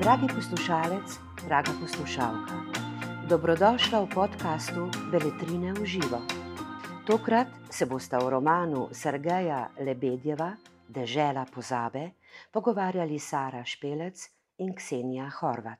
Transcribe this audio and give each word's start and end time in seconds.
Dragi 0.00 0.26
poslušalec, 0.34 1.18
draga 1.46 1.70
poslušalka, 1.80 2.54
dobrodošla 3.28 4.00
v 4.00 4.08
podkastu 4.14 4.90
Beletrine 5.10 5.70
v 5.72 5.86
živo. 5.86 6.18
Tokrat 7.06 7.46
se 7.70 7.86
bosta 7.86 8.18
v 8.18 8.28
romanu 8.28 8.88
Sergeja 8.90 9.70
Lebedjeva 9.78 10.56
Dežela 10.88 11.46
pozabe 11.54 12.10
pogovarjali 12.50 13.18
Sara 13.18 13.62
Špelec 13.64 14.26
in 14.58 14.74
Ksenija 14.74 15.30
Horvat. 15.30 15.78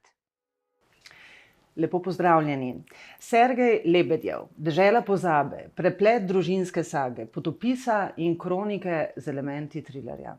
Lepo 1.77 2.03
pozdravljeni. 2.03 2.85
Sergej 3.19 3.83
Lebedjev, 3.85 4.47
Dežela 4.57 5.03
pozabe, 5.03 5.71
preplet 5.75 6.23
družinske 6.23 6.85
sage, 6.85 7.27
potopisa 7.27 8.11
in 8.17 8.39
kronike 8.39 9.11
z 9.17 9.29
elementi 9.29 9.83
trilerja. 9.83 10.39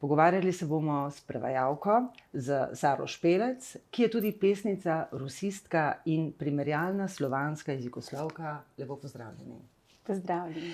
Pogovarjali 0.00 0.52
se 0.52 0.66
bomo 0.66 1.10
s 1.10 1.20
prevajalko, 1.20 2.06
z 2.32 2.68
Saro 2.72 3.06
Špelec, 3.06 3.76
ki 3.90 4.02
je 4.02 4.10
tudi 4.10 4.32
pesnica, 4.32 5.02
rusistka 5.12 6.00
in 6.08 6.30
primerjalna 6.32 7.08
slovanska 7.08 7.72
jezikoslovka. 7.72 8.62
Lepo 8.78 8.96
pozdravljeni. 8.96 9.58
Pozdravljeni. 10.06 10.72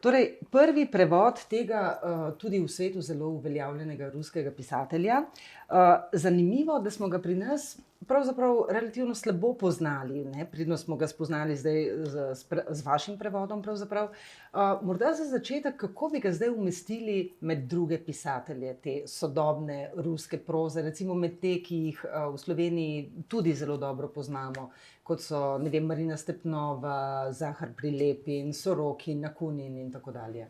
Torej, 0.00 0.28
prvi 0.50 0.86
prevod 0.86 1.42
tega 1.50 1.82
uh, 1.90 2.38
tudi 2.38 2.60
v 2.62 2.68
svetu 2.70 3.02
zelo 3.02 3.32
uveljavljenega 3.40 4.12
ruskega 4.14 4.54
pisatelja. 4.54 5.24
Uh, 5.26 5.76
zanimivo, 6.12 6.78
da 6.78 6.90
smo 6.90 7.08
ga 7.08 7.18
pri 7.18 7.34
nas 7.34 7.80
pravzaprav 8.06 8.56
relativno 8.68 9.14
slabo 9.14 9.54
poznali, 9.54 10.26
pridno 10.50 10.76
smo 10.76 10.96
ga 10.96 11.06
spoznali 11.06 11.56
zdaj 11.56 11.90
z, 12.04 12.34
z, 12.34 12.44
z 12.70 12.86
vašim 12.86 13.18
prevodom. 13.18 13.62
Uh, 13.68 14.82
morda 14.82 15.12
za 15.14 15.24
začetek, 15.24 15.76
kako 15.76 16.08
bi 16.08 16.20
ga 16.20 16.32
zdaj 16.32 16.48
umestili 16.48 17.32
med 17.40 17.58
druge 17.58 17.98
pisatelje 18.04 18.74
te 18.74 19.02
sodobne 19.06 19.90
ruske 19.96 20.38
proze, 20.38 20.82
recimo 20.82 21.14
med 21.14 21.40
te, 21.40 21.58
ki 21.62 21.76
jih 21.76 22.04
uh, 22.04 22.34
v 22.34 22.38
Sloveniji 22.38 23.24
tudi 23.28 23.54
zelo 23.54 23.76
dobro 23.76 24.08
poznamo, 24.08 24.70
kot 25.02 25.22
so 25.22 25.58
vem, 25.58 25.86
Marina 25.86 26.16
Stepnova, 26.16 27.32
Zahar 27.32 27.74
Prilepin, 27.76 28.52
Soroki, 28.54 29.14
Nakunin 29.14 29.76
in 29.78 29.92
tako 29.92 30.12
dalje. 30.12 30.48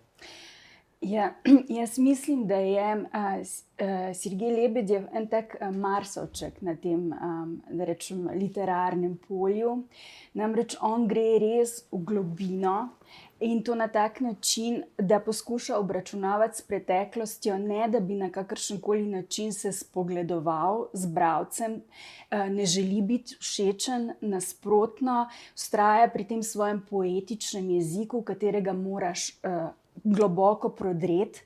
Ja, 1.01 1.35
jaz 1.69 1.99
mislim, 1.99 2.47
da 2.47 2.55
je 2.55 2.97
uh, 2.97 3.03
uh, 3.03 4.17
Sergej 4.17 4.51
Lebedjev 4.51 5.05
en 5.15 5.27
tak 5.27 5.57
uh, 5.61 5.77
marsovček 5.77 6.61
na 6.61 6.75
tem 6.77 7.13
um, 7.13 7.63
rečem, 7.79 8.27
literarnem 8.35 9.15
polju. 9.29 9.85
Namreč 10.35 10.75
on 10.83 11.07
gre 11.07 11.39
res 11.39 11.85
v 11.93 12.03
globino 12.03 12.89
in 13.39 13.63
to 13.63 13.79
na 13.79 13.87
tak 13.89 14.19
način, 14.21 14.83
da 14.99 15.21
poskuša 15.23 15.79
obračunavati 15.79 16.59
s 16.59 16.67
preteklostjo, 16.67 17.59
ne 17.59 17.87
da 17.89 18.01
bi 18.01 18.19
na 18.19 18.33
kakršen 18.35 18.81
koli 18.81 19.07
način 19.07 19.53
se 19.53 19.73
spogledoval 19.73 20.89
z 20.93 21.07
bravcem, 21.07 21.79
uh, 21.79 22.49
ne 22.51 22.67
želi 22.67 23.03
biti 23.03 23.39
všečen, 23.39 24.12
nasprotno, 24.21 25.29
ustraja 25.55 26.11
pri 26.11 26.25
tem 26.25 26.43
svojem 26.43 26.83
poetičnem 26.91 27.71
jeziku, 27.71 28.23
katerega 28.23 28.73
moraš. 28.73 29.37
Uh, 29.47 29.71
globoko 30.05 30.69
prodret, 30.69 31.43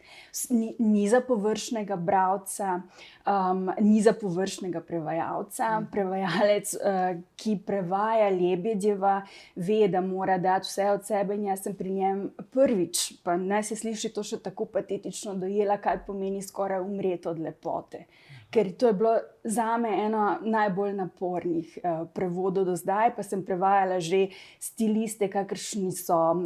ni, 0.50 0.74
ni 0.78 1.08
za 1.08 1.20
površnega 1.20 1.96
bralca, 1.96 2.80
um, 3.26 3.70
ni 3.80 4.02
za 4.02 4.12
površnega 4.12 4.80
prevajalca. 4.80 5.80
Mm. 5.80 5.88
Prevajalec, 5.92 6.74
uh, 6.74 7.20
ki 7.36 7.58
prevaja 7.66 8.30
Lebedjeva, 8.30 9.20
ve, 9.56 9.88
da 9.88 10.00
mora 10.00 10.38
dati 10.38 10.68
vse 10.68 10.90
od 10.90 11.06
sebe, 11.06 11.34
in 11.34 11.48
jaz 11.50 11.64
sem 11.66 11.76
pri 11.76 11.90
njem 11.90 12.26
prvič, 12.50 13.12
pa 13.22 13.36
naj 13.36 13.70
se 13.70 13.76
sliši 13.76 14.12
to 14.14 14.24
še 14.26 14.40
tako 14.42 14.66
patetično, 14.72 15.34
dojela, 15.34 15.78
kaj 15.82 16.04
pomeni 16.06 16.42
skoraj 16.42 16.80
umreti 16.80 17.28
od 17.28 17.40
lepote. 17.40 18.06
Ker 18.52 18.68
to 18.76 18.90
je 18.90 18.92
bilo 18.92 19.14
za 19.44 19.76
me 19.80 19.88
eno 20.04 20.36
najbolj 20.44 20.92
napornih 20.94 21.78
uh, 21.80 22.02
prevodov 22.14 22.66
do 22.68 22.76
zdaj, 22.76 23.14
pa 23.16 23.24
sem 23.24 23.40
prevajala 23.44 23.96
že 24.00 24.28
stiliste, 24.60 25.28
kakršni 25.32 25.88
so 25.96 26.18
um, 26.36 26.44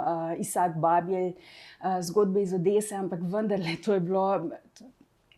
uh, 0.00 0.32
Isak 0.40 0.78
Babjelj, 0.80 1.34
uh, 1.36 2.00
zgodbe 2.00 2.42
iz 2.42 2.54
Odese, 2.56 2.96
ampak 2.96 3.20
vendarle 3.20 3.76
to 3.84 3.94
je 3.94 4.00
bilo. 4.00 4.26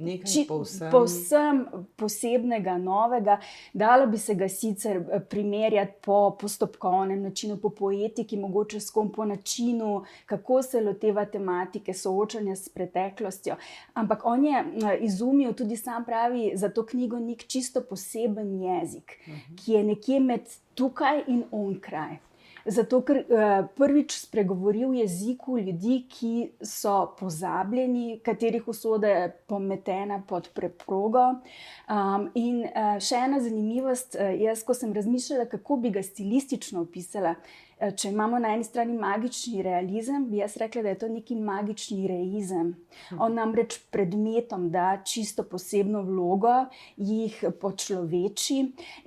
Nekaj 0.05 0.33
Či, 0.33 0.45
povsem. 0.49 0.91
povsem 0.91 1.67
posebnega, 1.97 2.79
novega. 2.79 3.39
Dalo 3.73 4.07
bi 4.07 4.19
se 4.19 4.35
ga 4.35 4.49
sicer 4.49 4.97
eh, 4.97 5.21
primerjati 5.21 5.93
po 6.05 6.37
postopkovnem 6.41 7.23
načinu, 7.23 7.57
po 7.57 7.71
poetiki, 7.71 8.37
mogoče 8.37 8.81
s 8.81 8.91
kom 8.91 9.13
po 9.13 9.25
načinu, 9.25 10.05
kako 10.27 10.63
se 10.63 10.81
loteva 10.81 11.25
tematike 11.25 11.95
soočanja 11.95 12.57
s 12.57 12.69
preteklostjo. 12.69 13.57
Ampak 13.95 14.23
on 14.25 14.45
je 14.45 14.59
eh, 14.59 14.99
izumil 15.01 15.53
tudi 15.53 15.77
sam 15.77 16.05
pravi 16.05 16.53
za 16.55 16.69
to 16.69 16.87
knjigo 16.87 17.19
nek 17.19 17.47
čisto 17.47 17.81
poseben 17.81 18.63
jezik, 18.63 19.19
uh 19.21 19.29
mhm. 19.29 19.41
-huh. 19.41 19.65
ki 19.65 19.73
je 19.73 19.85
nekje 19.85 20.21
med 20.21 20.41
tukaj 20.75 21.23
in 21.27 21.45
onkraj. 21.51 22.17
Zato, 22.65 23.03
ker 23.05 23.21
uh, 23.21 23.67
prvič 23.77 24.15
spregovori 24.23 24.87
v 24.89 25.03
jeziku 25.03 25.59
ljudi, 25.59 25.99
ki 26.09 26.33
so 26.65 27.15
pozabljeni, 27.19 28.21
katerih 28.25 28.69
usoda 28.69 29.11
je 29.11 29.27
pometena 29.47 30.23
pod 30.29 30.49
preprogo. 30.57 31.27
Um, 31.89 32.31
in 32.35 32.63
uh, 32.65 32.97
še 33.05 33.21
ena 33.27 33.43
zanimivost, 33.45 34.17
uh, 34.17 34.33
jaz, 34.41 34.65
ko 34.65 34.77
sem 34.77 34.97
razmišljala, 34.97 35.45
kako 35.53 35.77
bi 35.85 35.93
ga 35.93 36.03
stilistično 36.03 36.87
opisala, 36.89 37.35
Eh, 37.37 37.64
če 37.79 38.09
imamo 38.09 38.39
na 38.39 38.55
eni 38.55 38.65
strani 38.65 38.97
magični 38.99 39.63
realizem, 39.63 40.29
bi 40.31 40.39
jaz 40.39 40.57
rekla, 40.61 40.83
da 40.83 40.93
je 40.93 40.99
to 40.99 41.09
neki 41.09 41.37
magični 41.37 42.07
reizem. 42.09 42.75
On 43.19 43.35
namreč 43.35 43.79
predmetom 43.91 44.69
da 44.71 45.03
čisto 45.05 45.43
posebno 45.43 46.03
vlogo, 46.07 46.55
jih 46.97 47.41
počloveči. 47.61 48.61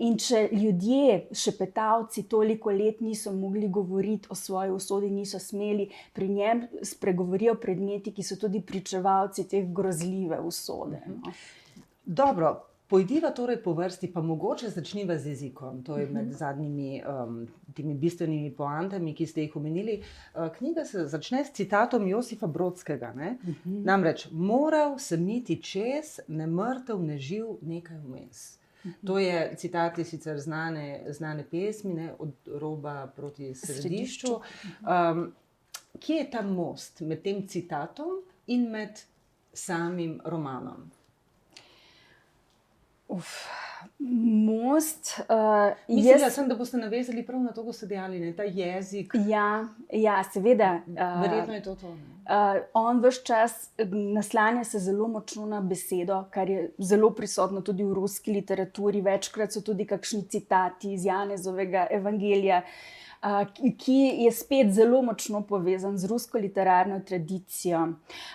In 0.06 0.18
če 0.22 0.48
ljudje, 0.52 1.28
šepetavci, 1.32 2.28
toliko 2.30 2.72
let 2.72 3.02
niso 3.02 3.34
mogli 3.34 3.70
govoriti 3.70 4.28
o 4.30 4.36
svoji 4.36 4.72
usodi, 4.72 5.10
niso 5.10 5.40
smeli, 5.40 5.90
pri 6.14 6.28
njem 6.28 6.68
spregovorijo 6.84 7.56
predmeti, 7.62 8.14
ki 8.14 8.24
so 8.24 8.36
tudi 8.36 8.62
pričevalci 8.62 9.48
te 9.48 9.64
grozljive 9.74 10.40
usode. 10.40 11.02
No. 11.08 11.34
Dobro, 12.06 12.67
Pojdiva 12.88 13.32
torej 13.32 13.58
po 13.64 13.74
vrsti, 13.74 14.08
pa 14.14 14.22
mogoče 14.22 14.70
začniva 14.70 15.18
z 15.18 15.28
jezikom. 15.28 15.84
To 15.84 15.98
je 15.98 16.06
med 16.06 16.26
mhm. 16.26 16.34
zadnjimi 16.34 17.02
um, 17.04 17.48
temi 17.76 17.94
bistvenimi 17.94 18.52
poantami, 18.56 19.16
ki 19.16 19.26
ste 19.28 19.44
jih 19.44 19.56
omenili. 19.56 19.98
Uh, 20.00 20.48
knjiga 20.58 20.86
se 20.86 21.06
začne 21.08 21.44
s 21.46 21.52
citatom 21.52 22.08
Josifa 22.08 22.48
Brodskega. 22.48 23.12
Uh 23.16 23.22
mhm. 23.22 23.56
-huh. 23.66 23.86
Namreč, 23.86 24.28
moral 24.32 25.00
sem 25.00 25.30
iti 25.30 25.62
čez, 25.64 26.20
ne 26.28 26.48
mrtev, 26.48 27.04
ne 27.04 27.18
živ, 27.18 27.46
nekaj 27.62 27.98
vmes. 27.98 28.60
Mhm. 28.86 29.08
To 29.08 29.20
je 29.20 29.56
citat 29.58 29.98
iz 29.98 30.08
sicer 30.08 30.40
znane, 30.40 31.06
znane 31.10 31.46
pesmi, 31.52 31.94
ne, 31.94 32.14
od 32.20 32.32
roba 32.56 33.12
proti 33.16 33.54
središču. 33.56 34.28
Um, 34.32 35.34
kje 36.00 36.16
je 36.16 36.32
ta 36.32 36.42
most 36.42 37.02
med 37.02 37.22
tem 37.22 37.48
citatom 37.48 38.22
in 38.48 38.70
med 38.72 39.02
samim 39.54 40.22
romanom? 40.26 40.92
Uf, 43.08 43.48
most. 44.00 45.20
Uh, 45.20 45.96
Mislim, 45.96 46.20
jaz... 46.20 46.34
sem, 46.34 46.48
da 46.48 46.56
boste 46.56 46.78
navezali 46.78 47.26
prav 47.26 47.42
na 47.42 47.54
to, 47.54 47.64
ko 47.64 47.74
ste 47.74 47.88
dejali, 47.88 48.20
ne, 48.20 48.34
ta 48.36 48.44
jezik. 48.44 49.14
Ja, 49.28 49.68
ja 49.94 50.20
seveda. 50.34 50.82
Uh, 50.88 51.22
Verjetno 51.22 51.54
je 51.54 51.64
to 51.64 51.76
to. 51.76 51.88
Uh, 52.28 52.60
on 52.74 53.00
vse 53.00 53.24
čas 53.24 53.70
naslanja 53.92 54.64
se 54.64 54.80
zelo 54.80 55.08
močno 55.08 55.46
na 55.46 55.62
besedo, 55.62 56.26
kar 56.32 56.50
je 56.50 56.72
zelo 56.78 57.14
prisotno 57.16 57.62
tudi 57.62 57.84
v 57.84 57.94
ruski 57.94 58.34
literaturi. 58.34 59.02
Večkrat 59.02 59.56
so 59.56 59.62
tudi 59.62 59.88
kakšni 59.88 60.28
citati 60.28 60.94
iz 60.94 61.06
Janezovega 61.06 61.88
evangelija. 61.92 62.58
Uh, 62.58 63.07
ki 63.78 63.98
je 64.24 64.32
spet 64.32 64.72
zelo 64.74 65.02
močno 65.02 65.42
povezan 65.48 65.98
z 65.98 66.08
rusko 66.08 66.38
literarno 66.38 67.00
tradicijo. 67.00 67.80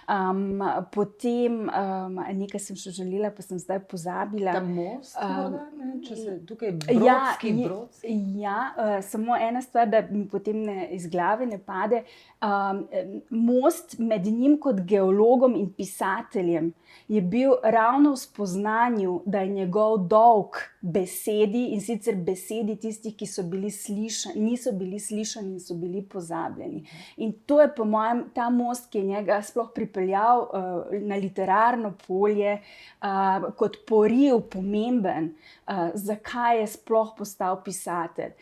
Um, 0.08 0.62
potem, 0.92 1.68
um, 1.68 2.18
nekaj 2.38 2.60
sem 2.60 2.78
še 2.78 2.92
želela, 2.96 3.30
pa 3.34 3.44
sem 3.44 3.60
zdaj 3.62 3.82
pozabila. 3.90 4.58
Most, 4.60 5.16
um, 5.22 5.56
ne, 5.78 5.94
če 6.06 6.18
se 6.18 6.36
tukaj 6.48 6.74
brodski, 6.82 7.04
ja, 7.06 7.68
brodski. 7.68 8.18
ja 8.42 8.58
uh, 8.76 8.98
samo 9.06 9.36
ena 9.36 9.62
stvar, 9.62 9.88
da 9.92 10.02
mi 10.10 10.26
potem 10.28 10.62
ne, 10.66 10.88
iz 10.96 11.06
glave 11.10 11.46
ne 11.46 11.58
pade. 11.62 12.04
Um, 12.42 12.84
most 13.30 13.98
med 13.98 14.26
njim 14.26 14.58
kot 14.60 14.82
geologom 14.88 15.54
in 15.56 15.70
pisateljem 15.72 16.72
je 17.08 17.20
bil 17.20 17.54
ravno 17.62 18.12
v 18.12 18.16
spoznanju, 18.16 19.22
da 19.26 19.38
je 19.38 19.48
njegov 19.48 19.98
dolg 20.08 20.56
besedi 20.80 21.66
in 21.74 21.80
sicer 21.80 22.16
besedi 22.16 22.76
tistih, 22.76 23.14
ki 23.16 23.26
so 23.26 23.42
bili 23.42 23.70
slišani, 23.70 24.40
niso 24.40 24.71
bili 24.72 25.00
slišani 25.00 25.52
in 25.52 25.60
so 25.60 25.74
bili 25.74 26.02
pozabljeni. 26.02 26.84
In 27.16 27.32
to 27.46 27.60
je, 27.60 27.68
po 27.74 27.84
mojem, 27.84 28.24
ta 28.34 28.50
most, 28.50 28.90
ki 28.90 28.98
je 28.98 29.04
njega 29.04 29.40
sploh 29.42 29.70
pripeljal 29.74 30.42
uh, 30.42 30.98
na 31.00 31.16
literarno 31.16 31.94
polje 32.06 32.58
uh, 32.58 33.48
kot 33.56 33.76
poriv, 33.88 34.40
pomemben, 34.50 35.32
uh, 35.66 35.90
zakaj 35.94 36.60
je 36.60 36.66
sploh 36.76 37.14
postal 37.18 37.62
pisatelj. 37.64 38.32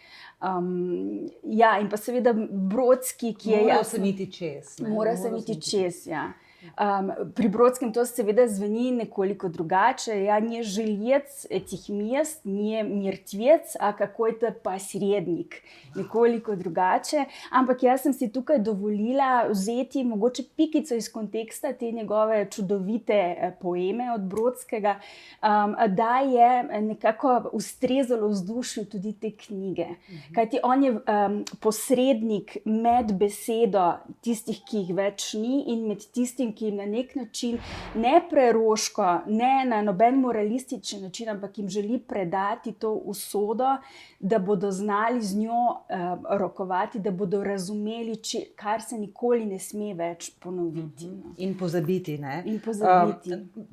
Um, 0.41 1.29
ja, 1.45 1.79
in 1.81 1.91
pa 1.91 1.97
seveda 2.01 2.33
Brodski, 2.51 3.35
ki 3.35 3.51
je. 3.51 3.65
Mora 3.67 3.85
se 3.85 3.99
niti 3.99 4.33
čez. 4.33 4.79
Mora 4.89 5.17
se 5.17 5.31
niti 5.31 5.61
čez, 5.61 6.07
ja. 6.07 6.31
Um, 6.63 7.11
pri 7.35 7.49
Brodskem 7.49 7.93
to 7.93 8.05
seveda 8.07 8.49
zveni 8.49 8.91
nekoliko 8.91 9.49
drugače. 9.49 10.25
Ja, 10.25 10.41
ni 10.41 10.63
željec 10.63 11.47
tih 11.49 11.91
mest, 11.91 12.45
ni 12.45 12.83
mrtvec, 12.83 13.77
a 13.81 13.93
kako 13.97 14.27
je 14.27 14.39
to 14.39 14.51
pa 14.63 14.79
srednik. 14.79 15.63
Nekoliko 15.97 16.57
drugače. 16.57 17.25
Ampak 17.51 17.83
jaz 17.83 18.03
sem 18.03 18.13
si 18.13 18.29
tukaj 18.33 18.59
dovolila 18.59 19.47
vzeti 19.49 20.05
mogoče 20.05 20.43
pikico 20.57 20.95
iz 20.95 21.13
konteksta 21.13 21.73
te 21.73 21.91
njegove 21.93 22.47
čudovite 22.51 23.15
eh, 23.15 23.57
poeme 23.61 24.13
od 24.15 24.21
Brodskega, 24.21 24.99
um, 25.43 25.77
da 25.89 26.19
je 26.19 26.81
nekako 26.83 27.51
ustrezalo 27.53 28.29
vzdušju 28.29 28.85
tudi 28.85 29.13
te 29.13 29.31
knjige. 29.31 29.87
Mhm. 29.87 30.35
Kajti 30.35 30.59
on 30.63 30.85
je 30.85 30.91
um, 30.93 31.45
posrednik 31.61 32.57
med 32.65 33.13
besedo 33.19 33.93
tistih, 34.21 34.61
ki 34.67 34.85
jih 34.85 34.95
več 34.97 35.35
ni, 35.35 35.65
in 35.73 35.87
med 35.89 36.05
tistim, 36.15 36.50
ki 36.53 36.65
jim 36.65 36.77
na 36.77 36.87
nek 36.87 37.15
način 37.17 37.59
ne 37.95 38.21
preroško, 38.31 39.09
ne 39.27 39.65
na 39.69 39.83
noben 39.83 40.21
moralističen 40.21 41.03
način, 41.03 41.29
ampak 41.29 41.59
jim 41.59 41.69
želi 41.69 41.99
predati 41.99 42.73
to 42.73 42.93
usodo, 42.93 43.77
da 44.21 44.39
bodo 44.39 44.71
znali 44.71 45.23
z 45.23 45.37
njo 45.37 45.53
um, 45.53 46.27
rokovati, 46.31 46.99
da 46.99 47.11
bodo 47.11 47.45
razumeli, 47.45 48.17
če, 48.17 48.45
kar 48.57 48.83
se 48.83 48.99
nikoli 48.99 49.47
ne 49.47 49.59
sme 49.59 49.95
več 49.95 50.31
ponoviti. 50.41 51.07
No. 51.07 51.35
In 51.39 51.57
pozabiti. 51.59 52.19
Ne? 52.19 52.43
In 52.47 52.61
pozabiti. 52.65 53.33
Um, 53.33 53.69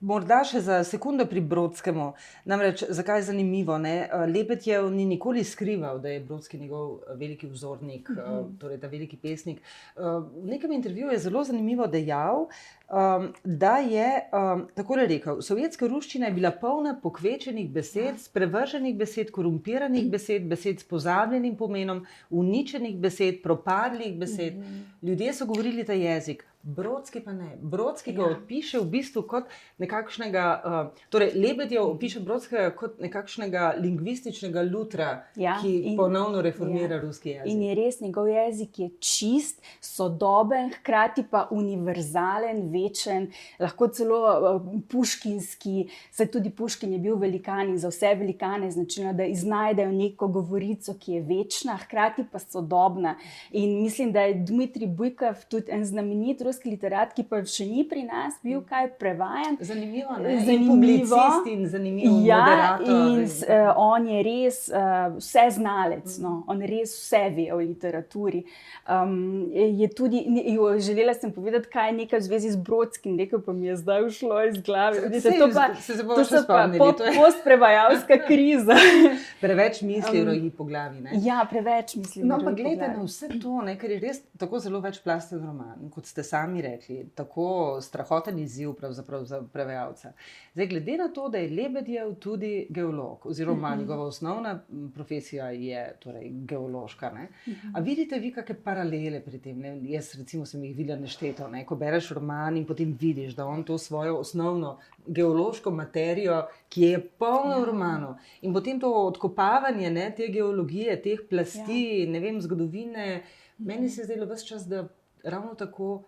Morda 0.00 0.44
še 0.46 0.60
za 0.62 0.76
sekundo 0.86 1.24
pri 1.26 1.40
Brodskemu. 1.42 2.12
Namreč, 2.46 2.84
zakaj 2.94 3.18
je 3.18 3.22
zanimivo? 3.32 3.80
Ne? 3.82 4.06
Lepetjev 4.30 4.86
ni 4.94 5.02
nikoli 5.10 5.42
skrival, 5.44 5.98
da 5.98 6.12
je 6.12 6.20
Brodski 6.22 6.58
njegov 6.58 7.00
veliki 7.18 7.48
vzornik, 7.50 8.10
uh 8.10 8.16
-huh. 8.16 8.44
torej 8.60 8.78
ta 8.78 8.86
veliki 8.86 9.16
pesnik. 9.16 9.58
V 9.96 10.46
nekem 10.46 10.72
intervjuju 10.72 11.10
je 11.10 11.18
zelo 11.18 11.44
zanimivo 11.44 11.86
dejal, 11.86 12.46
um, 12.46 13.32
da 13.44 13.76
je 13.76 14.30
um, 14.32 14.68
tako 14.74 14.96
rekel: 14.96 15.42
Sovjetska 15.42 15.86
ruščina 15.86 16.26
je 16.26 16.32
bila 16.32 16.50
polna 16.50 16.94
pokvečenih 17.02 17.70
besed, 17.70 18.20
sprevrženih 18.20 18.96
besed, 18.96 19.30
korumpiranih 19.30 20.10
besed, 20.10 20.46
besed 20.46 20.80
s 20.80 20.84
pozabljenim 20.84 21.56
pomenom, 21.56 22.06
uničenih 22.30 22.96
besed, 22.96 23.42
propadlih 23.42 24.18
besed. 24.18 24.54
Uh 24.54 24.62
-huh. 24.62 24.82
Ljudje 25.02 25.32
so 25.32 25.46
govorili 25.46 25.84
ta 25.84 25.92
jezik. 25.92 26.44
Brodski 26.68 27.20
pa 27.24 27.32
ne. 27.32 27.56
Brodski 27.62 28.12
ga 28.12 28.22
ja. 28.22 28.36
opiše 28.36 28.78
v 28.82 28.84
bistvu 28.92 29.22
kot 29.24 29.46
nekakšnega, 29.80 30.44
uh, 30.60 31.06
torej 31.08 31.30
Lebedjev 31.40 31.86
opiše 31.94 32.20
Brodskega 32.20 32.74
kot 32.76 32.98
nekakšnega 33.00 33.70
lingvističnega 33.80 34.66
lutra, 34.68 35.06
ja, 35.40 35.54
ki 35.62 35.70
in, 35.92 35.96
ponovno 35.96 36.42
reformira 36.44 36.98
ja. 36.98 37.00
ruski 37.00 37.30
jezik. 37.30 37.52
In 37.52 37.62
je 37.64 37.76
res, 37.78 38.00
njegov 38.04 38.28
jezik 38.28 38.78
je 38.82 38.88
čist, 39.00 39.62
sodoben, 39.80 40.68
hkrati 40.74 41.24
pa 41.30 41.46
univerzalen, 41.56 42.60
večen, 42.74 43.30
lahko 43.64 43.88
celo 43.88 44.20
uh, 44.26 44.68
puškinski. 44.92 45.88
Se 46.12 46.28
tudi 46.28 46.52
Puškin 46.52 46.92
je 46.92 47.00
bil 47.00 47.16
velikan 47.16 47.72
in 47.72 47.80
za 47.80 47.88
vse 47.88 48.12
velikane 48.20 48.68
značilno, 48.70 49.14
da 49.16 49.24
iznajdejo 49.24 49.92
neko 49.92 50.28
govorico, 50.36 50.98
ki 51.00 51.16
je 51.16 51.24
večna, 51.32 51.78
hkrati 51.80 52.28
pa 52.28 52.44
sodobna. 52.44 53.16
In 53.56 53.80
mislim, 53.80 54.12
da 54.12 54.28
je 54.28 54.36
Dmitrij 54.44 54.92
Bujkov 54.92 55.48
tudi 55.48 55.72
en 55.72 55.84
znamenit 55.84 56.44
ruski 56.44 56.57
slovenski 56.58 56.70
literat, 56.70 57.14
ki 57.14 57.24
pa 57.28 57.40
še 57.44 57.66
ni 57.66 57.84
pri 57.88 58.04
nas 58.04 58.38
bil 58.42 58.62
kaj 58.66 58.98
prevajan. 58.98 59.58
Zanimivo, 59.60 60.16
ne? 60.18 60.38
zanimivo. 60.44 61.20
In 61.46 61.66
zanimivo 61.68 62.26
ja, 62.26 62.78
in 62.82 63.24
uh, 63.24 63.72
on 63.76 64.06
je 64.06 64.22
res 64.22 64.68
uh, 64.68 65.16
vse 65.16 65.46
znalec, 65.58 66.18
no? 66.20 66.44
on 66.48 66.60
res 66.60 66.94
vse 66.98 67.30
ve 67.34 67.48
o 67.52 67.58
literaturi. 67.58 68.44
Um, 68.88 69.48
tudi, 69.96 70.24
jo, 70.54 70.78
želela 70.78 71.14
sem 71.14 71.32
povedati, 71.32 71.68
kaj 71.68 71.90
je 71.90 71.96
nekaj 72.02 72.20
v 72.20 72.22
zvezi 72.22 72.52
z 72.52 72.56
Brodskim, 72.56 73.18
rekel 73.18 73.42
pa 73.44 73.52
mi 73.52 73.68
je 73.68 73.76
zdaj 73.76 74.06
ušlo 74.08 74.42
iz 74.48 74.60
glave. 74.62 75.20
Se, 75.20 75.32
to 75.38 75.50
pa, 75.54 75.74
se 75.80 75.98
to 75.98 76.24
so 76.24 76.42
pa 76.46 76.66
post-prevajalska 76.68 78.20
kriza. 78.26 78.76
preveč 79.44 79.82
misli 79.82 80.22
um, 80.22 80.30
roji 80.30 80.50
po 80.50 80.64
glavi. 80.64 81.02
Ne? 81.04 81.20
Ja, 81.24 81.42
preveč 81.48 81.96
misli. 81.98 82.24
No, 82.24 82.40
pa 82.42 82.52
gledajte 82.52 82.92
na 82.96 83.04
vse 83.04 83.30
to, 83.36 83.60
ne? 83.64 83.76
ker 83.78 83.92
je 83.96 84.00
res 84.02 84.22
tako 84.40 84.60
zelo 84.62 84.80
večplasten 84.84 85.42
roman, 85.44 85.90
kot 85.94 86.08
ste 86.08 86.24
sami 86.24 86.37
sami 86.38 86.62
rekli, 86.62 87.10
tako 87.14 87.78
strahoten 87.80 88.38
izziv 88.38 88.74
za 88.90 89.42
prevajalca. 89.52 90.12
Zdaj, 90.54 90.66
glede 90.66 90.96
na 90.96 91.08
to, 91.08 91.28
da 91.28 91.38
je 91.38 91.50
Lebedjev 91.50 92.14
tudi 92.14 92.66
geolog, 92.70 93.26
oziroma 93.26 93.70
mhm. 93.70 93.80
njegova 93.80 94.04
osnovna 94.04 94.60
profesija 94.94 95.50
je 95.50 95.96
torej, 96.00 96.30
geološka. 96.30 97.10
Ne? 97.10 97.28
Mhm. 97.48 97.74
A 97.74 97.80
vidite 97.80 98.18
vi 98.18 98.32
kakšne 98.32 98.56
paralele 98.64 99.20
pri 99.20 99.38
tem? 99.38 99.58
Ne? 99.58 99.78
Jaz, 99.90 100.14
recimo, 100.18 100.46
sem 100.46 100.64
jih 100.64 100.76
videla 100.76 100.98
nešteto. 101.00 101.48
Ne? 101.48 101.64
Ko 101.66 101.76
bereš 101.76 102.10
roman 102.10 102.56
in 102.56 102.66
potem 102.66 102.96
vidiš, 103.00 103.34
da 103.34 103.46
on 103.46 103.64
to 103.64 103.78
svojo 103.78 104.18
osnovno 104.18 104.78
geološko 105.06 105.70
materijo, 105.70 106.42
ki 106.68 106.82
je 106.82 107.00
polna 107.18 107.56
ja. 107.58 107.64
romanov, 107.64 108.14
in 108.42 108.54
potem 108.54 108.80
to 108.80 108.92
odkopavanje 109.06 109.90
ne, 109.90 110.12
te 110.16 110.28
geologije, 110.28 111.00
teh 111.02 111.24
plasti, 111.30 111.82
ja. 112.04 112.10
ne 112.12 112.20
vem, 112.20 112.40
zgodovine. 112.40 113.22
Meni 113.58 113.88
se 113.90 114.00
je 114.00 114.04
zdelo 114.04 114.28
vse 114.30 114.46
čas, 114.46 114.68
da 114.68 114.86
ravno 115.24 115.54
tako 115.54 116.04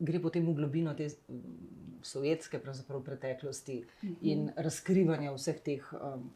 gre 0.00 0.20
potem 0.20 0.46
v 0.48 0.54
globino 0.56 0.94
te 0.96 1.08
sovjetske 2.02 2.58
preteklosti 3.04 3.78
uh 3.80 4.08
-huh. 4.08 4.14
in 4.22 4.50
razkrivanja 4.56 5.32
vseh 5.32 5.60
teh 5.60 5.92
um, 5.92 6.30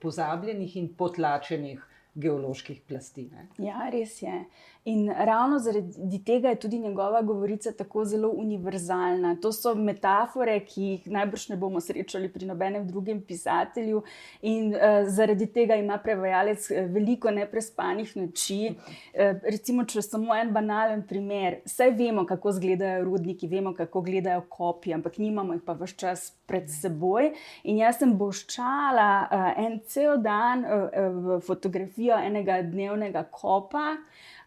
pozabljenih 0.00 0.76
in 0.76 0.88
potlačenih 0.94 1.84
geoloških 2.14 2.80
plasti. 2.88 3.28
Ne? 3.32 3.48
Ja, 3.58 3.88
res 3.92 4.22
je. 4.22 4.44
In 4.84 5.08
ravno 5.08 5.58
zaradi 5.58 6.24
tega 6.24 6.48
je 6.48 6.58
tudi 6.60 6.78
njegova 6.78 7.22
govorica 7.22 7.72
tako 7.72 8.04
zelo 8.04 8.28
univerzalna. 8.28 9.36
To 9.42 9.52
so 9.52 9.74
metafore, 9.74 10.58
ki 10.60 10.82
jih 10.82 11.06
najbrž 11.06 11.46
ne 11.48 11.56
bomo 11.56 11.80
srečali 11.80 12.28
pri 12.32 12.44
nobenem 12.46 12.84
drugem 12.88 13.22
pisatelju, 13.24 14.02
in 14.42 14.74
uh, 14.74 15.08
zaradi 15.08 15.46
tega 15.46 15.78
ima 15.80 15.96
prevajalec 15.98 16.70
eh, 16.70 16.84
veliko 16.92 17.30
neprespanih 17.30 18.12
noči. 18.16 18.74
Uh, 18.74 19.40
recimo, 19.48 19.86
če 19.88 20.02
samo 20.04 20.36
en 20.36 20.52
banalen 20.52 21.06
primer. 21.08 21.62
Vse 21.64 21.88
vemo, 21.96 22.26
kako 22.28 22.52
izgledajo 22.52 23.08
rudniki, 23.08 23.48
vemo, 23.48 23.72
kako 23.74 24.04
izgledajo 24.04 24.44
kopije, 24.52 24.98
ampak 25.00 25.16
nimamo 25.18 25.56
jih 25.56 25.64
pa 25.64 25.78
vse 25.80 25.96
čas 25.96 26.28
pred 26.44 26.68
seboj. 26.68 27.32
In 27.64 27.80
jaz 27.80 28.02
sem 28.04 28.12
boščala 28.20 29.10
uh, 29.24 29.50
en 29.64 29.80
cel 29.88 30.20
dan 30.20 30.68
uh, 30.68 30.86
uh, 30.92 31.34
fotografijo 31.40 32.20
enega 32.20 32.60
dnevnega 32.68 33.24
kopa 33.32 33.94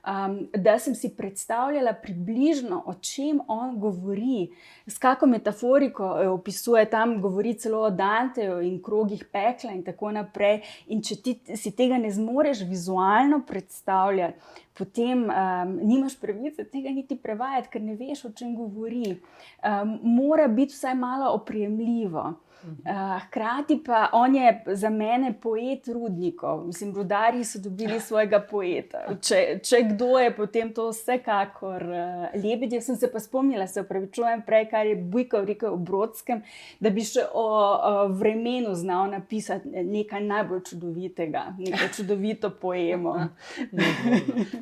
um, 0.08 0.48
da 0.54 0.80
sem 0.80 0.96
si 0.96 1.10
predstavljala 1.16 1.94
približno, 1.94 2.84
o 2.86 2.94
čem 2.94 3.42
on 3.48 3.80
govori, 3.80 4.50
s 4.88 4.98
kakšno 4.98 5.28
metaforiko 5.28 6.08
eh, 6.22 6.28
opisuje 6.28 6.86
tam, 6.90 7.22
govori 7.22 7.54
celo 7.54 7.82
o 7.82 7.90
Danteju 7.90 8.62
in 8.62 8.82
krogih 8.84 9.26
pekla 9.32 9.72
in 9.72 9.84
tako 9.84 10.12
naprej. 10.12 10.62
In 10.88 11.04
če 11.04 11.16
ti 11.22 11.36
si 11.56 11.72
tega 11.76 11.98
ne 11.98 12.12
zmoreš 12.12 12.64
vizualno 12.70 13.42
predstavljati, 13.48 14.40
potem 14.78 15.24
um, 15.26 15.78
nimaš 15.82 16.20
pravice 16.20 16.64
tega 16.64 16.90
niti 16.90 17.18
prevajati, 17.18 17.72
ker 17.74 17.82
ne 17.82 17.96
veš, 17.96 18.26
o 18.26 18.32
čem 18.32 18.56
govori. 18.56 19.16
Um, 19.64 19.98
mora 20.04 20.48
biti 20.48 20.74
vsaj 20.74 20.96
malo 20.96 21.34
opremljivo. 21.34 22.34
Uh, 22.64 23.22
hkrati 23.22 23.84
pa 23.86 24.10
on 24.14 24.36
je 24.36 24.64
za 24.68 24.90
mene 24.90 25.34
poet 25.42 25.88
rudnikov, 25.88 26.66
mislim, 26.66 26.96
rudari 26.96 27.44
so 27.44 27.60
dobili 27.60 28.00
svojega 28.08 28.40
poeta. 28.50 28.98
Če, 29.22 29.60
če 29.64 29.82
kdo 29.92 30.20
je 30.20 30.34
potem 30.36 30.74
to 30.74 30.90
vsekakor 30.90 31.84
uh, 31.84 32.26
lebedje, 32.44 32.82
sem 32.82 32.96
se 32.96 33.12
pa 33.12 33.20
spomnila, 33.20 33.68
se 33.68 33.82
upravičujem 33.82 34.42
prej, 34.46 34.68
kar 34.72 34.90
je 34.90 34.96
Bujkov 34.96 35.46
rekel 35.46 35.74
o 35.74 35.78
Brodskem, 35.78 36.42
da 36.80 36.90
bi 36.90 37.06
še 37.08 37.28
o, 37.32 37.46
o 37.46 38.08
vremenu 38.18 38.74
znal 38.76 39.12
napisati 39.12 39.70
nekaj 39.70 40.26
najbolj 40.26 40.64
čudovitega, 40.72 41.46
nekaj 41.60 41.94
čudovito 42.00 42.52
poemo. 42.62 43.16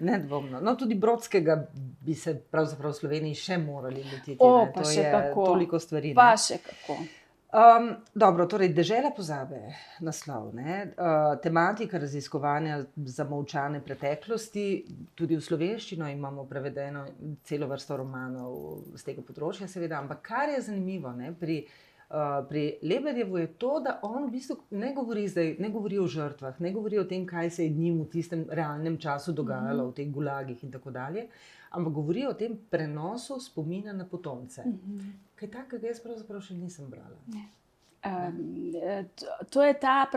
Nedvomno. 0.06 0.62
No, 0.62 0.76
tudi 0.80 0.96
Brodskega 0.96 1.58
bi 2.06 2.16
se 2.16 2.38
pravzaprav 2.52 2.94
v 2.94 3.00
Sloveniji 3.02 3.42
še 3.42 3.60
morali 3.62 4.04
lotiti. 4.06 4.40
O, 4.40 4.66
pa 4.74 4.84
to 4.84 4.90
še 4.90 5.06
kako. 5.12 5.52
Toliko 5.54 5.80
stvari. 5.82 6.16
Pa 6.18 6.34
ne? 6.34 6.42
še 6.42 6.60
kako. 6.64 6.98
Um, 7.56 7.86
dobro, 8.12 8.50
torej, 8.52 8.74
dežela 8.76 9.14
pozabe, 9.16 9.62
naslov. 10.04 10.50
Uh, 10.52 11.38
tematika 11.40 12.02
raziskovanja 12.02 12.82
zamovčane 13.16 13.80
preteklosti, 13.86 14.66
tudi 15.16 15.38
v 15.40 15.46
slovenščino 15.46 16.10
imamo 16.12 16.44
prevedeno 16.50 17.06
celo 17.48 17.70
vrsto 17.72 18.02
romanov 18.02 18.98
z 19.00 19.08
tega 19.08 19.24
področja, 19.24 19.70
seveda. 19.72 20.02
Ampak 20.04 20.26
kar 20.26 20.52
je 20.52 20.66
zanimivo 20.68 21.16
ne, 21.16 21.32
pri, 21.32 21.62
uh, 21.64 21.85
pri 22.50 22.78
Lebedjevu 22.84 23.38
je 23.38 23.48
to, 23.48 23.80
da 23.80 24.00
on 24.04 24.28
v 24.28 24.32
bistvu 24.32 24.58
ne 24.72 24.94
govori, 24.94 25.28
zdaj, 25.28 25.56
ne 25.60 25.70
govori 25.70 26.00
o 26.00 26.08
žrtvah, 26.08 26.60
ne 26.62 26.72
govori 26.72 27.00
o 27.00 27.04
tem, 27.04 27.26
kaj 27.26 27.50
se 27.50 27.66
je 27.66 27.70
njim 27.70 28.02
v 28.02 28.10
tistem 28.10 28.46
realnem 28.50 28.98
času 28.98 29.34
dogajalo, 29.34 29.84
mm 29.84 29.88
-hmm. 29.88 29.92
v 29.92 29.96
teh 29.96 30.12
gulagih 30.12 30.64
in 30.64 30.72
tako 30.72 30.92
dalje 30.92 31.28
ampak 31.76 31.94
govorijo 31.94 32.30
o 32.30 32.34
tem 32.34 32.58
prenosu 32.70 33.40
spomina 33.40 33.94
na 33.94 34.06
potomce. 34.06 34.64
Mm 34.66 34.72
-hmm. 34.72 35.12
Kaj 35.36 35.52
takega 35.52 35.88
jaz 35.88 36.00
pravzaprav 36.00 36.42
še 36.42 36.54
nisem 36.54 36.90
brala. 36.90 37.18
Um, 38.06 38.72
to, 39.50 39.64
je 39.64 39.74
ta, 39.80 40.08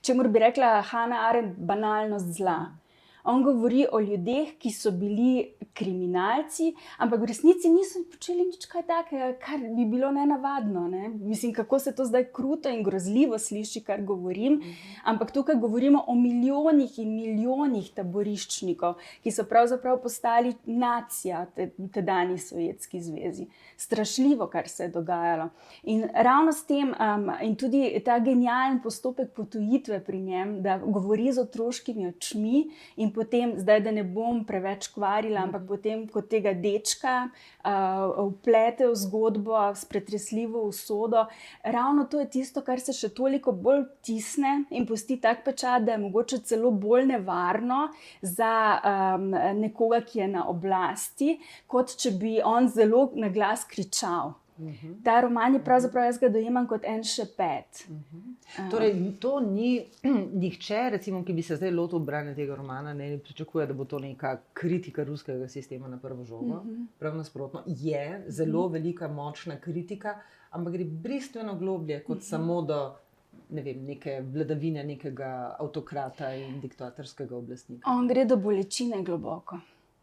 če 0.00 0.14
mora 0.14 0.28
bi 0.28 0.38
rekla 0.38 0.82
Hanna 0.82 1.16
Arendt, 1.28 1.58
banalnost 1.58 2.36
zla. 2.36 2.58
On 3.28 3.42
govori 3.42 3.84
o 3.92 4.00
ljudeh, 4.00 4.54
ki 4.56 4.70
so 4.72 4.90
bili 4.90 5.52
kriminalci, 5.76 6.70
ampak 6.98 7.20
v 7.20 7.28
resnici 7.28 7.68
niso 7.68 8.00
počeli 8.08 8.46
nič 8.48 8.64
takega, 8.66 9.34
kar 9.36 9.60
bi 9.76 9.84
bilo 9.84 10.08
nenavadno. 10.12 10.86
Ne? 10.88 11.08
Mislim, 11.08 11.52
kako 11.52 11.78
se 11.78 11.92
to 11.94 12.06
zdaj 12.08 12.24
kruto 12.32 12.72
in 12.72 12.82
grozljivo 12.82 13.38
sliši, 13.38 13.82
kar 13.84 14.00
govorim. 14.02 14.62
Ampak 15.04 15.32
tukaj 15.32 15.58
govorimo 15.60 16.04
o 16.06 16.14
milijonih 16.14 16.98
in 16.98 17.12
milijonih 17.14 17.90
taboriščnikov, 17.94 18.96
ki 19.22 19.30
so 19.30 19.44
pravzaprav 19.44 20.00
postali 20.02 20.54
nacija 20.64 21.44
v 21.56 21.90
tedajni 21.92 22.38
Sovjetski 22.38 23.02
zvezi. 23.02 23.46
Strašljivo, 23.76 24.48
kar 24.48 24.68
se 24.68 24.88
je 24.88 24.94
dogajalo. 24.96 25.50
In 25.82 26.08
ravno 26.14 26.52
s 26.52 26.64
tem, 26.64 26.94
um, 26.96 27.28
in 27.42 27.54
tudi 27.60 27.92
ta 28.04 28.18
genijalen 28.24 28.80
postopek 28.82 29.34
potujitve 29.36 30.00
pri 30.04 30.20
njem, 30.20 30.62
da 30.62 30.78
govori 30.78 31.28
z 31.32 31.44
otroškimi 31.44 32.08
očmi 32.08 32.64
in 32.96 33.12
potem, 33.18 33.54
zdaj, 33.58 33.82
da 33.82 33.92
ne 33.94 34.04
bom 34.06 34.44
preveč 34.46 34.86
kvarila, 34.94 35.42
ampak 35.46 35.66
potem 35.66 36.04
kot 36.12 36.28
tega 36.30 36.54
dečka 36.54 37.14
uh, 37.26 38.30
vplete 38.30 38.86
v 38.86 38.94
zgodbo 39.02 39.58
s 39.74 39.84
pretresljivo 39.90 40.62
usodo. 40.70 41.26
Ravno 41.66 42.06
to 42.10 42.22
je 42.22 42.30
tisto, 42.38 42.62
kar 42.62 42.80
se 42.82 42.94
še 42.94 43.10
toliko 43.18 43.52
bolj 43.52 43.88
tisne 44.06 44.54
in 44.70 44.86
pusti 44.86 45.18
tak 45.22 45.42
pečat, 45.46 45.86
da 45.88 45.96
je 45.96 46.04
mogoče 46.06 46.42
celo 46.46 46.70
bolj 46.70 47.08
nevarno 47.12 47.88
za 48.22 48.52
um, 48.78 49.30
nekoga, 49.58 50.04
ki 50.06 50.24
je 50.24 50.32
na 50.38 50.48
oblasti, 50.50 51.38
kot 51.66 51.96
če 51.98 52.14
bi 52.20 52.38
on 52.44 52.70
zelo 52.70 53.08
na 53.18 53.32
glas 53.34 53.66
kričal. 53.68 54.36
-huh. 54.58 55.02
Ta 55.04 55.20
roman 55.20 55.54
je 55.54 55.64
pravzaprav 55.64 56.04
jaz 56.04 56.18
ga 56.18 56.28
dojemam 56.28 56.66
kot 56.66 56.84
en 56.84 57.04
še 57.04 57.24
pet. 57.36 57.86
Uh 57.88 57.96
-huh. 57.96 58.64
uh. 58.64 58.70
Torej, 58.70 59.12
to 59.20 59.40
ni 59.40 59.86
nihče, 60.42 60.90
recimo, 60.90 61.24
ki 61.24 61.32
bi 61.32 61.42
se 61.42 61.56
zdaj 61.56 61.70
lotil 61.70 61.98
branja 61.98 62.34
tega 62.34 62.54
romana, 62.54 62.94
ne 62.94 63.18
pričakuje, 63.18 63.66
da 63.66 63.74
bo 63.74 63.84
to 63.84 63.98
neka 63.98 64.40
kritika 64.52 65.04
ruskega 65.04 65.48
sistema 65.48 65.88
na 65.88 65.98
prvo 65.98 66.24
žogo. 66.24 66.54
Uh 66.54 66.66
-huh. 66.66 66.86
Prav 66.98 67.16
nasprotno, 67.16 67.62
je 67.66 68.24
zelo 68.28 68.60
uh 68.60 68.70
-huh. 68.70 68.72
velika, 68.72 69.08
močna 69.08 69.56
kritika, 69.60 70.20
ampak 70.50 70.72
gre 70.72 70.84
bistveno 70.84 71.54
globlje 71.54 72.04
kot 72.04 72.16
uh 72.16 72.22
-huh. 72.22 72.28
samo 72.28 72.62
do. 72.62 72.94
Ne 73.50 73.62
vem, 73.62 73.84
neke 73.84 74.20
vladavine, 74.20 74.84
nekega 74.84 75.56
avtokrata 75.58 76.34
in 76.34 76.60
diktatorskega 76.60 77.36
oblastnika. 77.36 77.90
On 77.90 78.08
gre 78.08 78.24
do 78.24 78.36
bolečine 78.36 79.02
globoko. 79.02 79.58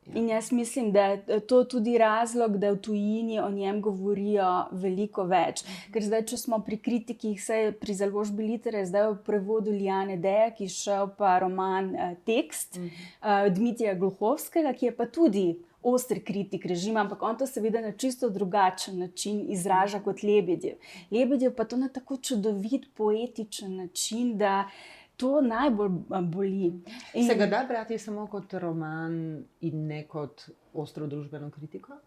Ja. 0.06 0.20
In 0.20 0.28
jaz 0.30 0.52
mislim, 0.52 0.92
da 0.92 1.06
je 1.06 1.40
to 1.40 1.64
tudi 1.64 1.98
razlog, 1.98 2.58
da 2.58 2.72
v 2.72 2.78
tujini 2.78 3.40
o 3.40 3.50
njem 3.50 3.82
govorijo 3.82 4.66
veliko 4.72 5.24
več. 5.24 5.64
Mhm. 5.64 5.94
Ker 5.94 6.04
zdaj, 6.06 6.26
če 6.30 6.38
smo 6.38 6.60
pri 6.66 6.78
kritikih, 6.78 7.44
se 7.44 7.58
je 7.58 7.72
pri 7.72 7.94
založbi 7.94 8.46
Litere, 8.46 8.86
zdaj 8.86 9.10
v 9.12 9.22
prevodu 9.26 9.72
Lijane 9.74 10.18
Deja, 10.18 10.52
ki 10.54 10.70
je 10.70 10.76
šel 10.76 11.10
pa 11.18 11.40
roman 11.42 11.94
uh, 11.96 12.12
Tekst 12.26 12.78
uh, 12.78 13.48
Dmitrija 13.50 13.96
Gluhovskega, 13.96 14.74
ki 14.74 14.92
je 14.92 14.98
pa 14.98 15.10
tudi. 15.10 15.48
Ostri 15.86 16.18
kritik 16.26 16.64
režima, 16.66 17.04
ampak 17.04 17.22
on 17.22 17.36
to 17.38 17.46
seveda 17.46 17.78
na 17.78 17.92
čisto 17.92 18.26
drugačen 18.34 18.96
način 19.04 19.44
izraža 19.54 20.00
kot 20.02 20.24
Lebedjev. 20.26 20.80
Lebedjev 21.14 21.54
pa 21.54 21.68
to 21.70 21.78
na 21.78 21.92
tako 21.94 22.18
čudovit, 22.18 22.88
poetičen 22.98 23.76
način, 23.84 24.32
da 24.38 24.64
uh, 24.66 25.05
to 25.18 25.42
najbolj 25.42 25.90
boli. 26.32 26.72
In... 27.14 27.28
Se 27.28 27.36
ga 27.36 27.48
da 27.48 27.66
brati 27.68 27.98
samo 28.00 28.28
kot 28.28 28.54
roman 28.54 29.44
in 29.62 29.88
ne 29.88 30.04
kot 30.08 30.48
ostro 30.74 31.08
družbeno 31.08 31.50
kritiko? 31.52 31.98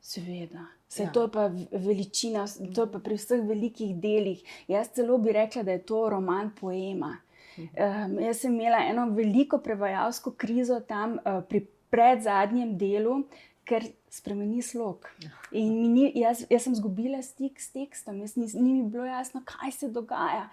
Seveda. 0.00 0.64
Se 0.88 1.02
ja. 1.02 1.12
to 1.12 1.22
je 1.22 1.30
pa 1.32 1.46
veličina, 1.72 2.46
to 2.74 2.86
je 2.86 2.92
pa 2.92 2.98
pri 2.98 3.18
vseh 3.20 3.42
velikih 3.46 3.96
delih. 4.00 4.40
Jaz 4.68 4.94
celo 4.96 5.18
bi 5.18 5.32
rekla, 5.36 5.62
da 5.62 5.76
je 5.76 5.82
to 5.86 6.08
roman 6.10 6.50
poema. 6.60 7.18
Um, 7.58 8.16
jaz 8.22 8.40
sem 8.40 8.54
imela 8.54 8.80
eno 8.88 9.04
veliko 9.14 9.58
prevajalsko 9.58 10.32
krizo 10.32 10.80
tam 10.80 11.18
uh, 11.18 11.42
pri 11.48 11.66
predzadnjem 11.90 12.76
delu, 12.78 13.20
ker 13.68 13.84
spremeni 14.10 14.62
slog. 14.62 15.06
In 15.52 15.92
ni, 15.92 16.10
jaz, 16.18 16.44
jaz 16.50 16.64
sem 16.64 16.74
izgubila 16.74 17.20
stik 17.22 17.60
s 17.60 17.70
tekstom, 17.74 18.22
jaz 18.24 18.36
ni, 18.38 18.48
ni 18.54 18.72
mi 18.78 18.86
bilo 18.90 19.04
jasno, 19.06 19.42
kaj 19.46 19.74
se 19.76 19.90
dogaja. 19.92 20.48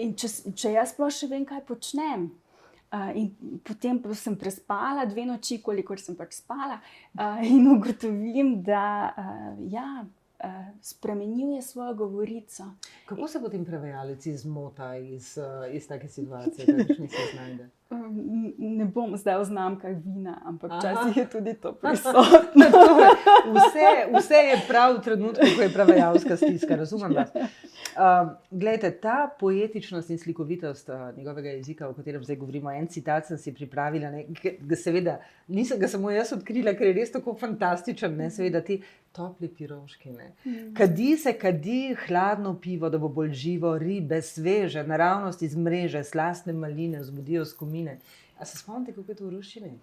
In 0.00 0.14
če, 0.16 0.30
če 0.56 0.72
jaz 0.76 0.94
sploh 0.94 1.12
še 1.12 1.28
vem, 1.28 1.44
kaj 1.48 1.64
počnem. 1.68 2.30
Uh, 2.92 3.08
in 3.16 3.58
potem 3.64 3.96
pa 4.04 4.12
sem 4.16 4.34
prespala 4.36 5.06
dve 5.08 5.24
noči, 5.24 5.62
kolikor 5.64 6.00
sem 6.00 6.16
pač 6.16 6.36
spala, 6.42 6.76
uh, 7.16 7.40
in 7.40 7.64
ugotovim, 7.72 8.58
da 8.66 8.84
uh, 9.16 9.54
ja, 9.72 10.04
uh, 10.04 10.50
spremenil 10.84 11.54
je 11.56 11.62
svojo 11.62 11.94
govorico. 11.94 12.64
Kako 13.08 13.28
se 13.28 13.40
potem 13.40 13.64
prevajalec 13.64 14.26
izmota 14.26 14.96
iz, 14.96 15.38
uh, 15.40 15.74
iz 15.74 15.88
take 15.88 16.08
situacije, 16.08 16.66
da 16.66 16.84
se 16.84 17.00
ne 17.00 17.08
znajde? 17.32 17.70
Ne 18.58 18.84
bom 18.84 19.16
zdaj 19.16 19.40
o 19.40 19.44
znamkah 19.44 19.96
vina, 20.04 20.36
ampak 20.44 20.72
včasih 20.78 21.16
je 21.16 21.26
tudi 21.30 21.54
to 21.54 21.72
prisotno. 21.72 22.68
vse, 23.56 23.88
vse 24.18 24.34
je 24.34 24.60
prav 24.68 24.96
v 24.96 25.02
trenutku, 25.04 25.48
ko 25.56 25.62
je 25.62 25.72
prevajalska 25.72 26.36
stiska, 26.36 26.76
razumem. 26.76 27.16
Uh, 27.92 28.30
glejte, 28.50 28.90
ta 29.02 29.28
poetičnost 29.40 30.10
in 30.10 30.18
slikovitost 30.18 30.88
uh, 30.88 31.10
njegovega 31.16 31.50
jezika, 31.58 31.88
o 31.88 31.94
katerem 31.94 32.24
zdaj 32.24 32.36
govorimo, 32.40 32.70
en 32.70 32.88
citat 32.88 33.26
sem 33.28 33.38
si 33.38 33.52
pripravila, 33.54 34.10
ne, 34.10 34.24
ga 34.60 34.76
seveda 34.76 35.18
nisem 35.52 35.78
ga 35.78 35.88
samo 35.88 36.10
jaz 36.10 36.32
odkrila, 36.32 36.74
ker 36.78 36.88
je 36.88 36.96
res 36.96 37.12
tako 37.12 37.34
fantastičen, 37.38 38.16
ne, 38.16 38.30
seveda 38.30 38.62
ti 38.64 38.78
topli 39.12 39.48
piroški. 39.48 40.12
Mm. 40.12 40.72
Kadi 40.76 41.16
se, 41.20 41.34
kadi 41.38 41.94
hladno 42.06 42.54
pivo, 42.60 42.90
da 42.90 42.98
bo 42.98 43.10
bolj 43.12 43.32
živo, 43.44 43.74
ribe, 43.78 44.22
sveže, 44.22 44.84
naravnost 44.88 45.42
iz 45.42 45.56
mreže, 45.56 46.04
slasne 46.04 46.52
maline, 46.56 47.02
vzbudijo 47.02 47.44
skomine. 47.44 47.98
A 48.38 48.44
se 48.44 48.58
spomnite, 48.58 48.96
kako 48.96 49.12
je 49.12 49.16
to 49.16 49.26
v 49.26 49.36
ruščini? 49.36 49.74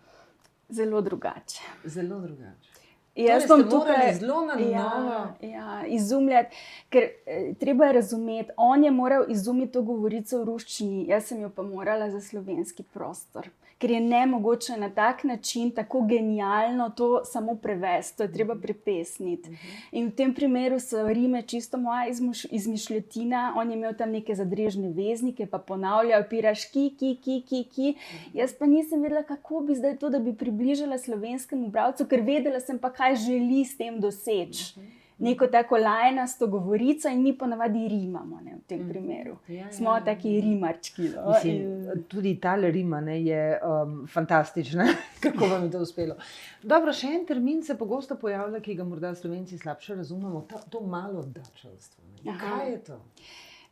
Zelo 0.69 1.01
drugače. 1.01 1.61
Zelo 1.85 2.19
drugače. 2.21 2.78
Jaz 3.25 3.47
sem 3.47 3.63
tukaj 3.69 4.13
zelo 4.19 4.41
na 4.45 4.55
novo. 4.55 4.71
Ja, 4.71 5.35
ja, 5.41 5.85
izumljati, 5.87 6.55
ker 6.89 7.03
eh, 7.03 7.53
treba 7.59 7.85
je 7.85 7.93
razumeti, 7.93 8.51
on 8.57 8.83
je 8.83 8.91
moral 8.91 9.25
izumiti 9.27 9.73
to 9.73 9.81
govorico 9.81 10.39
v 10.39 10.45
ruščini, 10.51 11.07
jaz 11.09 11.31
sem 11.31 11.41
jo 11.41 11.49
pa 11.55 11.63
morala 11.63 12.09
za 12.11 12.21
slovenski 12.21 12.83
prostor 12.83 13.49
ker 13.79 13.91
je 13.91 13.99
ne 14.01 14.25
mogoče 14.25 14.77
na 14.77 14.89
tak 14.89 15.23
način, 15.23 15.71
tako 15.71 16.01
genialno 16.01 16.89
to 16.89 17.25
samo 17.25 17.55
prevesti, 17.55 18.17
to 18.17 18.23
je 18.23 18.31
treba 18.33 18.55
prepesniti. 18.55 19.57
In 19.91 20.09
v 20.09 20.15
tem 20.15 20.33
primeru 20.35 20.79
so 20.79 21.07
Rime 21.07 21.41
čisto 21.41 21.77
moja 21.77 22.07
izmišljotina, 22.51 23.53
on 23.57 23.71
je 23.71 23.77
imel 23.77 23.95
tam 23.97 24.11
neke 24.11 24.35
zadrežne 24.35 24.91
veznike, 24.91 25.45
pa 25.45 25.57
ponavljal, 25.57 26.27
piraš 26.29 26.65
ki, 26.73 26.89
ki, 26.99 27.15
ki, 27.23 27.41
ki, 27.49 27.63
ki. 27.75 27.95
Jaz 28.33 28.53
pa 28.53 28.65
nisem 28.65 29.01
vedela, 29.01 29.23
kako 29.23 29.61
bi 29.61 29.75
zdaj 29.75 29.97
to, 29.97 30.09
da 30.09 30.19
bi 30.19 30.35
približala 30.35 30.97
slovenskemu 30.97 31.71
bralcu, 31.71 32.05
ker 32.05 32.21
vedela 32.21 32.59
sem 32.59 32.79
pa, 32.79 32.91
kaj 32.91 33.15
želi 33.15 33.65
s 33.65 33.77
tem 33.77 33.99
doseči 33.99 34.98
neko 35.19 35.47
tako 35.47 35.77
lajnasto 35.77 36.47
govorico, 36.47 37.09
in 37.09 37.21
mi 37.21 37.37
ponavadi 37.37 37.87
rimamo 37.87 38.39
ne, 38.43 38.55
v 38.55 38.61
tem 38.67 38.79
mm. 38.79 38.89
primeru. 38.89 39.35
Ja, 39.47 39.55
ja, 39.55 39.71
Smo 39.71 39.95
ja, 39.95 40.03
taki 40.05 40.33
ja. 40.33 40.41
rimarčki. 40.41 41.09
No? 41.15 41.29
Mislim, 41.29 42.05
tudi 42.07 42.35
ta 42.39 42.55
rima 42.55 43.01
ne, 43.01 43.23
je 43.23 43.59
um, 43.63 44.07
fantastična, 44.07 44.87
kako 45.23 45.47
vam 45.47 45.63
je 45.63 45.71
to 45.71 45.83
uspelo. 45.83 46.15
Dobro, 46.63 46.93
še 46.93 47.11
en 47.19 47.25
termin 47.25 47.63
se 47.63 47.77
pogosto 47.77 48.15
pojavlja, 48.15 48.59
ki 48.63 48.75
ga 48.79 48.87
morda 48.87 49.13
slovenci 49.15 49.57
slabše 49.57 49.95
razumemo, 49.95 50.45
ta, 50.49 50.63
to 50.69 50.81
malo 50.81 51.23
dačalstvo. 51.23 52.03
Kaj 52.23 52.71
je 52.71 52.79
to? 52.83 53.01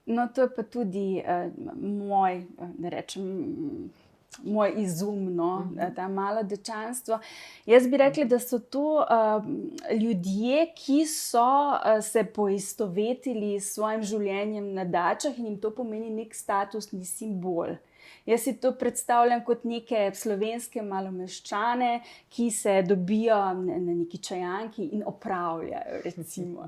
No, 0.08 0.30
to 0.36 0.42
je 0.42 0.51
pa 0.56 0.63
tudi 0.63 1.08
uh, 1.20 1.51
moj, 1.82 2.46
da 2.77 2.89
rečem 2.89 3.89
moj 4.44 4.74
izum, 4.77 5.36
no, 5.36 5.70
uh 5.72 5.77
-huh. 5.77 5.96
ta 5.96 6.08
malo 6.08 6.44
dečanstvo. 6.44 7.20
Jaz 7.65 7.88
bi 7.88 7.98
rekla, 7.98 8.24
da 8.24 8.39
so 8.39 8.60
to 8.60 9.06
uh, 9.10 9.44
ljudje, 10.01 10.74
ki 10.75 11.06
so 11.06 11.70
uh, 11.70 12.03
se 12.03 12.24
poistovetili 12.24 13.60
s 13.60 13.74
svojim 13.74 14.03
življenjem 14.03 14.74
na 14.74 14.84
dačah 14.84 15.39
in 15.39 15.46
jim 15.46 15.62
to 15.62 15.72
pomeni 15.72 16.10
nek 16.10 16.36
statusni 16.36 17.06
simbol. 17.06 17.67
Jaz 18.27 18.41
si 18.43 18.53
to 18.60 18.74
predstavljam 18.75 19.43
kot 19.48 19.63
neke 19.63 20.12
slovenske 20.15 20.81
malomeščane, 20.84 22.01
ki 22.29 22.50
se 22.51 22.81
dobijo 22.84 23.38
na 23.53 23.77
neki 23.79 24.17
čajanki 24.17 24.89
in 24.98 25.03
opravljajo. 25.05 26.01
Recimo, 26.03 26.67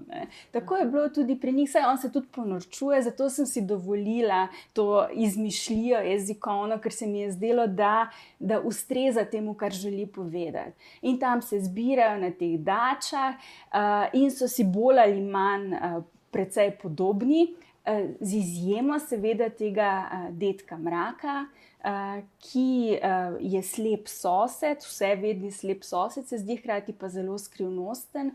Tako 0.52 0.78
je 0.78 0.86
bilo 0.86 1.10
tudi 1.10 1.36
pri 1.40 1.52
njih, 1.52 1.72
saj 1.72 1.86
on 1.86 1.98
se 1.98 2.12
tudi 2.12 2.28
ponorčuje, 2.32 3.02
zato 3.02 3.30
sem 3.30 3.46
si 3.46 3.62
dovolila 3.62 4.48
to 4.74 5.08
izmišljijo 5.14 6.00
jezikovno, 6.00 6.80
ker 6.80 6.94
se 6.94 7.08
mi 7.08 7.20
je 7.20 7.32
zdelo, 7.32 7.68
da, 7.68 8.10
da 8.40 8.62
ustreza 8.62 9.26
temu, 9.26 9.54
kar 9.54 9.72
želi 9.72 10.08
povedati. 10.08 10.72
In 11.02 11.20
tam 11.20 11.42
se 11.42 11.60
zbirajo 11.60 12.22
na 12.22 12.32
teh 12.32 12.60
dačah 12.60 13.36
uh, 13.36 14.08
in 14.14 14.32
so 14.32 14.48
si 14.48 14.64
bolj 14.64 15.00
ali 15.00 15.22
manj 15.22 15.74
uh, 15.74 16.04
precej 16.32 16.72
podobni. 16.82 17.48
Eh, 17.90 18.10
z 18.20 18.34
izjemo, 18.34 19.00
seveda, 19.00 19.48
tega 19.50 19.90
uh, 20.06 20.26
detka 20.38 20.78
mraka, 20.78 21.46
uh, 21.82 22.20
ki 22.44 23.00
je 23.42 23.62
slep 23.66 24.12
sosed, 24.12 24.84
vse 24.86 25.10
vedni 25.18 25.50
slep 25.52 25.88
sosed, 25.88 26.28
se 26.30 26.38
zdi 26.38 26.60
hkrati 26.60 26.94
pa 26.94 27.10
zelo 27.10 27.38
skrivnosten. 27.42 28.30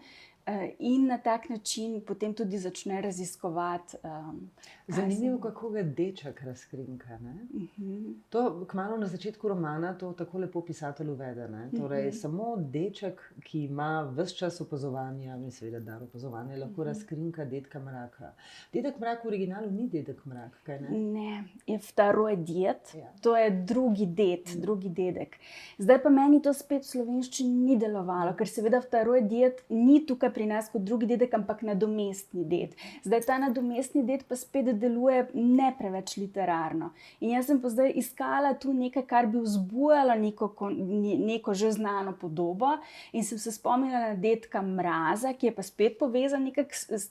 Eh, 0.47 0.75
in 0.79 1.07
na 1.07 1.19
tak 1.19 1.49
način 1.49 2.01
potem 2.07 2.35
tudi 2.35 2.59
začne 2.59 3.01
raziskovati. 3.01 3.97
Um, 4.03 4.51
Zanimivo, 4.89 5.39
kako 5.39 5.71
ga 5.71 5.83
deček 5.83 6.43
razkrinka. 6.43 7.15
Uh 7.15 7.21
mhm. 7.21 7.69
-huh. 7.79 8.15
To, 8.29 8.67
kmalo 8.69 8.97
na 8.97 9.07
začetku 9.07 9.49
romana, 9.49 9.99
to 9.99 10.13
tako 10.13 10.39
lepo 10.39 10.61
pisatelj 10.61 11.11
uvede. 11.11 11.49
Torej, 11.77 12.09
uh 12.09 12.15
-huh. 12.15 12.21
Samo 12.21 12.57
deček, 12.57 13.35
ki 13.45 13.65
ima 13.65 14.13
vse 14.17 14.35
čas 14.35 14.61
opazovanja, 14.61 15.37
in 15.37 15.51
seveda 15.51 15.81
da 15.81 16.05
opazovanje, 16.05 16.57
lahko 16.57 16.73
uh 16.73 16.79
-huh. 16.79 16.85
razkrinka 16.85 17.45
dedka 17.45 17.79
mraka. 17.79 18.33
Dedek 18.73 19.01
mrak 19.01 19.25
v 19.25 19.29
originalu 19.29 19.71
ni 19.71 19.89
dedek 19.89 20.25
mrak. 20.25 20.69
Ne? 20.69 20.99
ne, 20.99 21.45
je 21.67 21.79
vtaroj 21.79 22.37
ded, 22.37 22.95
ja. 22.95 23.13
to 23.21 23.37
je 23.37 23.51
drugi 23.51 24.07
ded, 24.07 24.41
uh 24.41 24.53
-huh. 24.53 24.61
drugi 24.61 24.89
dedek. 24.89 25.37
Zdaj 25.79 26.03
pa 26.03 26.09
meni 26.09 26.43
to 26.43 26.53
spet 26.53 26.83
v 26.83 26.87
slovenščini 26.87 27.51
ni 27.51 27.77
delovalo, 27.77 28.37
ker 28.37 28.49
seveda 28.49 28.81
vtaroj 28.81 29.21
ded 29.23 29.53
ni 29.69 30.07
tukaj 30.07 30.34
pri 30.35 30.47
nas 30.51 30.69
kot 30.73 30.83
drugi 30.83 31.07
dedek, 31.07 31.35
ampak 31.35 31.63
nadomestni 31.67 32.45
ded. 32.49 32.75
Zdaj 33.05 33.25
ta 33.29 33.39
nadomestni 33.39 34.05
ded 34.07 34.25
pa 34.29 34.37
spet 34.37 34.73
deluje 34.81 35.29
ne 35.35 35.71
preveč 35.79 36.17
literarno. 36.21 36.91
In 37.21 37.35
jaz 37.37 37.49
sem 37.51 37.61
pa 37.63 37.71
zdaj 37.73 37.93
iskala 38.01 38.55
tu 38.59 38.75
nekaj, 38.75 39.07
kar 39.09 39.29
bi 39.31 39.43
vzbujalo 39.43 40.19
neko, 40.21 40.51
neko 40.71 41.55
že 41.55 41.73
znano 41.79 42.17
podobo. 42.21 42.75
In 43.13 43.25
sem 43.25 43.39
se 43.39 43.53
spomnila 43.55 44.09
na 44.09 44.15
dedka 44.15 44.63
Mraza, 44.63 45.33
ki 45.33 45.51
je 45.51 45.55
pa 45.55 45.63
spet 45.63 45.99
povezan 45.99 46.45
s 46.45 47.11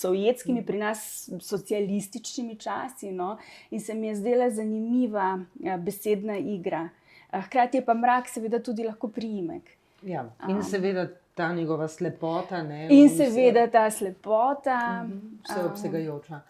sovjetskimi, 0.00 0.64
pri 0.66 0.78
nas 0.78 1.30
socialističnimi 1.40 2.56
časi. 2.58 3.12
No? 3.12 3.36
In 3.70 3.80
se 3.80 3.94
mi 3.94 4.06
je 4.06 4.16
zdela 4.16 4.50
zanimiva 4.50 5.38
ja, 5.60 5.76
besedna 5.76 6.38
igra. 6.38 6.88
Hkrati 7.30 7.78
je 7.78 7.84
pa 7.84 7.94
mrak, 7.94 8.28
seveda, 8.28 8.62
tudi 8.62 8.84
lahko 8.86 9.08
priimek. 9.08 9.76
Ja, 10.06 10.26
in 10.48 10.62
seveda 10.62 11.08
ta 11.36 11.52
njegova 11.52 11.88
slepota. 11.88 12.62
Ne, 12.62 12.88
in 12.90 13.10
seveda 13.10 13.66
ta 13.70 13.90
slepota. 13.90 15.04
Uh 15.04 15.08
mhm, 15.08 15.18
-huh, 15.18 15.52
vse 15.52 15.64
obsegajoča. 15.64 16.40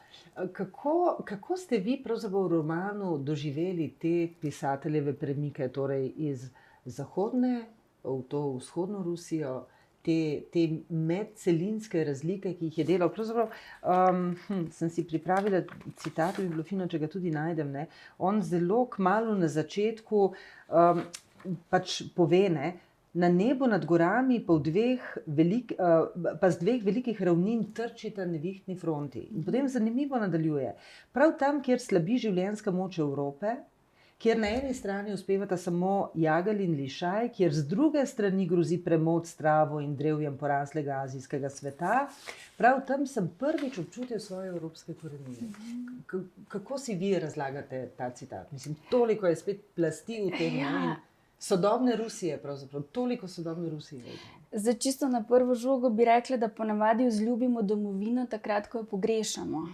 Kako, 0.53 1.23
kako 1.25 1.57
ste 1.57 1.79
vi 1.79 2.03
v 2.23 2.49
romanu 2.49 3.19
doživeli 3.19 3.95
te 3.99 4.29
pisateljeve 4.41 5.15
premike, 5.15 5.69
torej 5.69 6.13
iz 6.17 6.51
zahodne 6.85 7.65
v 8.05 8.23
to 8.29 8.53
vzhodno 8.53 9.03
Rusijo, 9.03 9.67
te, 10.03 10.43
te 10.53 10.69
medcelinske 10.89 12.05
razlike, 12.05 12.55
ki 12.55 12.65
jih 12.65 12.79
je 12.79 12.85
delal? 12.85 13.11
Um, 13.83 14.37
hm, 14.47 14.67
sem 14.71 14.91
si 14.91 15.07
pripravila 15.07 15.63
citat, 15.97 16.37
bi 16.37 16.49
bilo 16.49 16.63
fino, 16.63 16.87
če 16.87 16.99
ga 16.99 17.09
tudi 17.09 17.31
najdem. 17.31 17.73
Ne? 17.73 17.87
On 18.19 18.43
zelo 18.43 18.85
kmalo 18.87 19.35
na 19.35 19.49
začetku 19.49 20.35
um, 20.69 21.03
pač 21.71 22.03
pove, 22.15 22.49
ne, 22.51 22.75
na 23.17 23.29
nebu 23.33 23.67
nad 23.67 23.85
gorami 23.89 24.41
pa, 24.45 24.59
dveh 24.61 25.05
velik, 25.27 25.73
uh, 25.79 26.37
pa 26.41 26.51
z 26.53 26.61
dveh 26.61 26.83
velikih 26.85 27.23
ravnin 27.23 27.71
trčita 27.73 28.27
nevihtni 28.29 28.77
fronti. 28.77 29.25
In 29.33 29.45
potem 29.45 29.69
zanimivo 29.73 30.21
nadaljuje. 30.21 30.75
Prav 31.17 31.33
tam, 31.41 31.63
kjer 31.65 31.81
slabi 31.81 32.19
življenska 32.21 32.75
moč 32.77 32.99
Evrope, 33.01 33.57
kjer 34.21 34.39
na 34.41 34.51
eni 34.59 34.75
strani 34.75 35.15
uspevata 35.17 35.57
samo 35.57 36.11
jagal 36.15 36.61
in 36.61 36.77
lišaj, 36.77 37.31
kjer 37.37 37.57
z 37.57 37.65
druge 37.69 38.05
strani 38.07 38.47
grozi 38.49 38.79
premod 38.85 39.27
stravo 39.29 39.81
in 39.81 39.97
drevjem 39.97 40.37
poraslega 40.37 41.01
azijskega 41.05 41.51
sveta, 41.53 42.07
prav 42.57 42.85
tam 42.89 43.09
sem 43.09 43.29
prvič 43.39 43.79
občutil 43.79 44.21
svoje 44.21 44.53
evropske 44.53 44.95
korenine. 45.01 45.53
Kako 46.49 46.79
si 46.79 46.95
vi 46.95 47.17
razlagate 47.19 47.87
ta 47.97 48.11
citat? 48.11 48.53
Mislim, 48.53 48.77
toliko 48.91 49.27
je 49.27 49.37
spet 49.37 49.69
plasti 49.75 50.23
v 50.25 50.39
tem. 50.39 50.59
Ja. 50.61 50.97
Sodobne 51.39 51.97
Rusije, 51.97 52.39
pravzaprav 52.39 52.83
toliko 52.83 53.29
sodobne 53.29 53.71
Rusije. 53.71 54.03
Za 54.53 54.73
čisto 54.73 55.09
na 55.09 55.25
prvo 55.25 55.55
žogo 55.55 55.91
bi 55.91 56.05
rekla, 56.05 56.37
da 56.37 56.49
ponavadi 56.49 57.07
vzljubimo 57.07 57.63
domovino 57.63 58.27
takrat, 58.27 58.67
ko 58.67 58.79
jo 58.79 58.85
pogrešamo. 58.85 59.69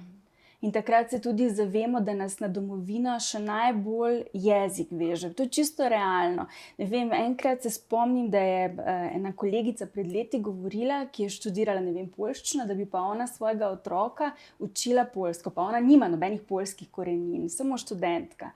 In 0.63 0.71
takrat 0.73 1.11
se 1.11 1.19
tudi 1.21 1.51
zavemo, 1.51 2.01
da 2.01 2.15
nas 2.15 2.37
na 2.41 2.47
domovino 2.49 3.17
še 3.21 3.41
najbolj 3.43 4.21
jezik 4.33 4.93
veže. 4.95 5.33
To 5.35 5.43
je 5.43 5.51
čisto 5.59 5.89
realno. 5.91 6.45
Vem, 6.79 7.11
enkrat 7.17 7.67
se 7.67 7.73
spomnim, 7.75 8.29
da 8.31 8.39
je 8.39 8.69
eh, 8.71 9.09
ena 9.17 9.33
kolegica 9.35 9.89
pred 9.91 10.07
leti 10.07 10.39
govorila, 10.39 11.01
ki 11.11 11.27
je 11.27 11.35
študirala 11.35 11.83
vem, 11.83 12.07
polščino, 12.15 12.67
da 12.71 12.79
bi 12.79 12.87
pa 12.87 13.03
ona 13.03 13.27
svojega 13.27 13.73
otroka 13.75 14.31
učila 14.63 15.09
polsko. 15.11 15.51
Pa 15.51 15.67
ona 15.67 15.83
nima 15.83 16.07
nobenih 16.09 16.47
polskih 16.47 16.91
korenin, 16.95 17.51
samo 17.51 17.79
študentka. 17.79 18.55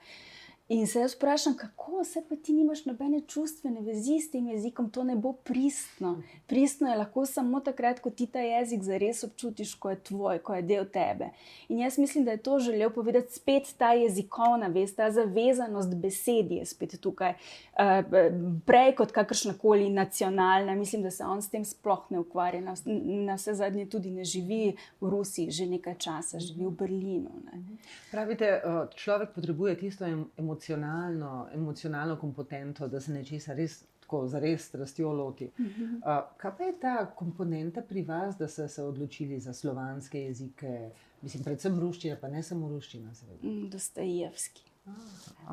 In 0.68 0.86
se 0.86 1.00
jaz 1.00 1.14
vprašam, 1.14 1.56
kako 1.56 2.04
se 2.04 2.22
pa 2.28 2.36
ti 2.36 2.52
nimaš 2.52 2.84
nobene 2.84 3.20
čustvene 3.20 3.80
vezi 3.80 4.18
s 4.20 4.30
tem 4.30 4.48
jezikom, 4.48 4.90
to 4.90 5.04
ne 5.04 5.16
bo 5.16 5.32
pristno. 5.32 6.22
Pristno 6.46 6.88
je 6.88 6.96
lahko 6.96 7.26
samo 7.26 7.60
takrat, 7.60 8.00
ko 8.00 8.10
ti 8.10 8.26
ta 8.26 8.40
jezik 8.40 8.82
zares 8.82 9.24
občutiš, 9.24 9.74
ko 9.74 9.90
je 9.90 10.00
tvoj, 10.02 10.38
ko 10.38 10.54
je 10.54 10.62
del 10.62 10.88
tebe. 10.90 11.28
In 11.68 11.78
jaz 11.78 11.98
mislim, 11.98 12.24
da 12.24 12.30
je 12.30 12.42
to 12.42 12.58
želel 12.58 12.90
povedati 12.90 13.32
spet 13.32 13.74
ta 13.78 13.92
jezikovna 13.92 14.66
vez, 14.66 14.94
ta 14.94 15.10
zavezanost 15.10 15.94
besedi 15.94 16.54
je 16.54 16.66
spet 16.66 16.98
tukaj, 17.00 17.30
uh, 17.30 18.02
prej 18.66 18.94
kot 18.94 19.12
kakršna 19.12 19.54
koli 19.62 19.90
nacionalna. 19.90 20.74
Mislim, 20.74 21.02
da 21.02 21.10
se 21.10 21.24
on 21.24 21.42
s 21.42 21.50
tem 21.50 21.64
sploh 21.64 22.10
ne 22.10 22.18
ukvarja. 22.18 22.60
Na, 22.60 23.36
vse 23.36 23.54
zadnje 23.54 23.86
tudi 23.86 24.10
ne 24.10 24.24
živi 24.24 24.74
v 25.00 25.10
Rusiji, 25.10 25.50
že 25.50 25.66
nekaj 25.66 25.94
časa, 25.94 26.42
živi 26.42 26.66
v 26.66 26.70
Berlinu. 26.70 27.30
Ne. 27.44 27.62
Pravite, 28.10 28.62
človek 28.94 29.30
potrebuje 29.34 29.78
tisto 29.78 30.04
emocionalno 30.04 30.55
emocionalno, 30.56 31.48
emocionalno 31.52 32.16
komponento, 32.16 32.88
da 32.88 33.00
se 33.00 33.12
nečesa 33.12 33.54
res 33.54 33.84
tako 34.00 34.26
zares 34.28 34.68
strastjo 34.68 35.12
loti. 35.12 35.50
Uh 35.58 35.66
-huh. 35.66 35.96
uh, 35.96 36.36
kaj 36.36 36.52
pa 36.58 36.64
je 36.64 36.80
ta 36.80 37.06
komponenta 37.16 37.82
pri 37.82 38.02
vas, 38.02 38.36
da 38.36 38.48
ste 38.48 38.68
se 38.68 38.82
odločili 38.82 39.40
za 39.40 39.52
slovanske 39.52 40.20
jezike, 40.22 40.90
mislim, 41.22 41.44
predvsem 41.44 41.80
ruščina, 41.80 42.16
pa 42.20 42.28
ne 42.28 42.42
samo 42.42 42.68
ruščina? 42.68 43.10
Mm, 43.42 43.70
Dostojevski. 43.70 44.65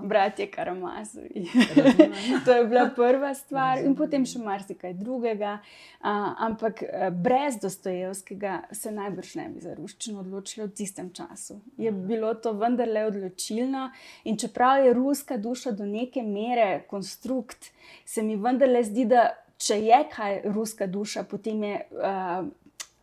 Bratje 0.04 0.48
Karamazovi. 0.52 1.50
to 2.46 2.52
je 2.52 2.66
bila 2.66 2.90
prva 2.96 3.34
stvar, 3.34 3.78
in 3.86 3.94
potem 3.96 4.26
še 4.26 4.40
marsikaj 4.42 4.96
drugega. 4.98 5.60
Uh, 6.02 6.34
ampak 6.48 6.82
eh, 6.84 7.12
brez 7.14 7.60
Dostojevskega 7.62 8.56
se 8.74 8.92
najbrž 8.92 9.36
ne 9.40 9.46
bi 9.54 9.62
za 9.62 9.76
ruščino 9.78 10.24
odločili 10.26 10.66
v 10.68 10.74
tistem 10.82 11.12
času. 11.14 11.60
Je 11.78 11.92
bilo 11.92 12.34
to 12.34 12.56
vendarle 12.58 13.06
odločilno. 13.12 13.92
In 14.26 14.38
čeprav 14.38 14.86
je 14.86 14.98
ruska 14.98 15.38
duša 15.38 15.76
do 15.78 15.86
neke 15.86 16.26
mere 16.26 16.84
konstrukt, 16.90 17.70
se 18.06 18.26
mi 18.26 18.36
vendarle 18.36 18.84
zdi, 18.84 19.06
da 19.06 19.30
če 19.62 19.78
je 19.84 20.04
kaj 20.12 20.42
ruska 20.58 20.90
duša, 20.90 21.28
potem 21.30 21.64
je. 21.70 21.80
Uh, 22.02 22.52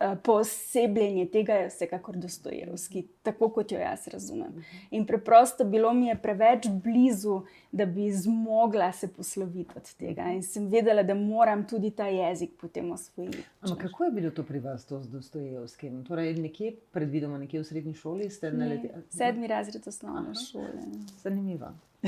Eh, 0.01 0.15
posebljenje 0.23 1.25
tega 1.25 1.53
je 1.53 1.67
vsekakor 1.67 2.15
Dostojevski, 2.17 3.07
tako 3.23 3.49
kot 3.49 3.71
jo 3.71 3.79
jaz 3.79 4.07
razumem. 4.07 4.63
In 4.91 5.05
preprosto 5.05 5.63
bilo 5.63 5.93
mi 5.93 6.07
je 6.07 6.15
preveč 6.21 6.67
blizu, 6.83 7.41
da 7.71 7.85
bi 7.85 8.11
zmogla 8.11 8.91
se 8.91 9.07
posloviti 9.13 9.71
od 9.75 9.93
tega. 9.93 10.21
In 10.21 10.43
sem 10.43 10.67
vedela, 10.67 11.03
da 11.03 11.13
moram 11.13 11.67
tudi 11.67 11.91
ta 11.91 12.07
jezik 12.07 12.49
potem 12.61 12.91
osvojiti. 12.91 13.43
Ampak 13.61 13.81
kako 13.81 14.03
je 14.03 14.11
bilo 14.11 14.31
to 14.31 14.43
pri 14.43 14.59
vas, 14.59 14.85
to 14.85 15.01
z 15.01 15.07
Dostojevskim? 15.07 16.05
Torej, 16.05 16.33
nekje 16.33 16.71
predvidoma, 16.91 17.37
nekje 17.37 17.59
v 17.59 17.63
srednji 17.63 17.93
šoli 17.93 18.29
ste 18.29 18.51
naleteli? 18.51 19.03
Sedmi 19.09 19.47
razred 19.47 19.87
osnovne 19.87 20.33
šole. 20.35 20.81
Zanimivo. 21.23 21.73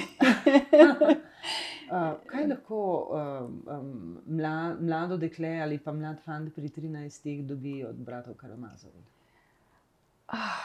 Uh, 1.93 2.15
kaj 2.25 2.47
lahko 2.49 2.77
uh, 3.13 3.41
um, 3.75 4.21
mla, 4.25 4.75
mlado 4.81 5.17
dekle 5.21 5.51
ali 5.61 5.77
pa 5.77 5.91
mlad 5.93 6.23
fant 6.25 6.49
pri 6.55 6.71
13-ih 6.73 7.43
dobi 7.45 7.83
od 7.85 7.99
bratov 8.01 8.33
Karamazov? 8.39 8.95
Uh, 10.33 10.63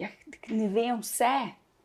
ja, 0.00 0.10
ne 0.48 0.66
vem, 0.68 0.98
vse. 0.98 1.36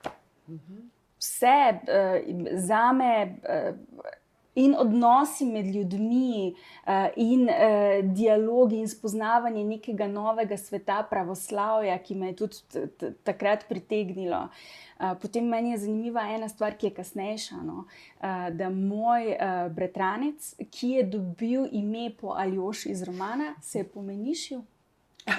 Uh 0.06 0.54
mhm. 0.54 0.60
-huh. 0.70 0.88
Vse 1.20 1.80
uh, 1.84 2.58
za 2.58 2.94
me. 2.94 3.38
Uh, 3.46 3.76
In 4.60 4.76
odnosi 4.76 5.46
med 5.46 5.68
ljudmi, 5.72 6.52
uh, 6.52 7.08
in 7.16 7.48
uh, 7.48 8.14
dialogi, 8.16 8.80
in 8.80 8.90
spoznavanje 8.92 9.64
nekega 9.64 10.08
novega 10.08 10.58
sveta, 10.58 11.00
pravoslavja, 11.10 11.98
ki 12.04 12.18
me 12.20 12.32
je 12.32 12.36
tudi 12.42 13.14
takrat 13.24 13.64
pritegnilo. 13.70 14.42
Uh, 15.00 15.14
potem 15.22 15.48
meni 15.48 15.72
je 15.72 15.84
zanimiva 15.86 16.26
ena 16.36 16.50
stvar, 16.52 16.76
ki 16.76 16.90
je 16.90 16.96
kasnejša. 16.98 17.62
No? 17.64 17.86
Da 18.60 18.68
moj 18.74 19.30
bratranec, 19.72 20.50
ki 20.76 20.90
je 20.98 21.04
dobil 21.14 21.70
ime 21.72 22.10
po 22.20 22.34
Aljoši 22.36 22.92
iz 22.92 23.04
Romana, 23.08 23.54
se 23.62 23.80
je 23.80 23.88
pomenišil 23.88 24.62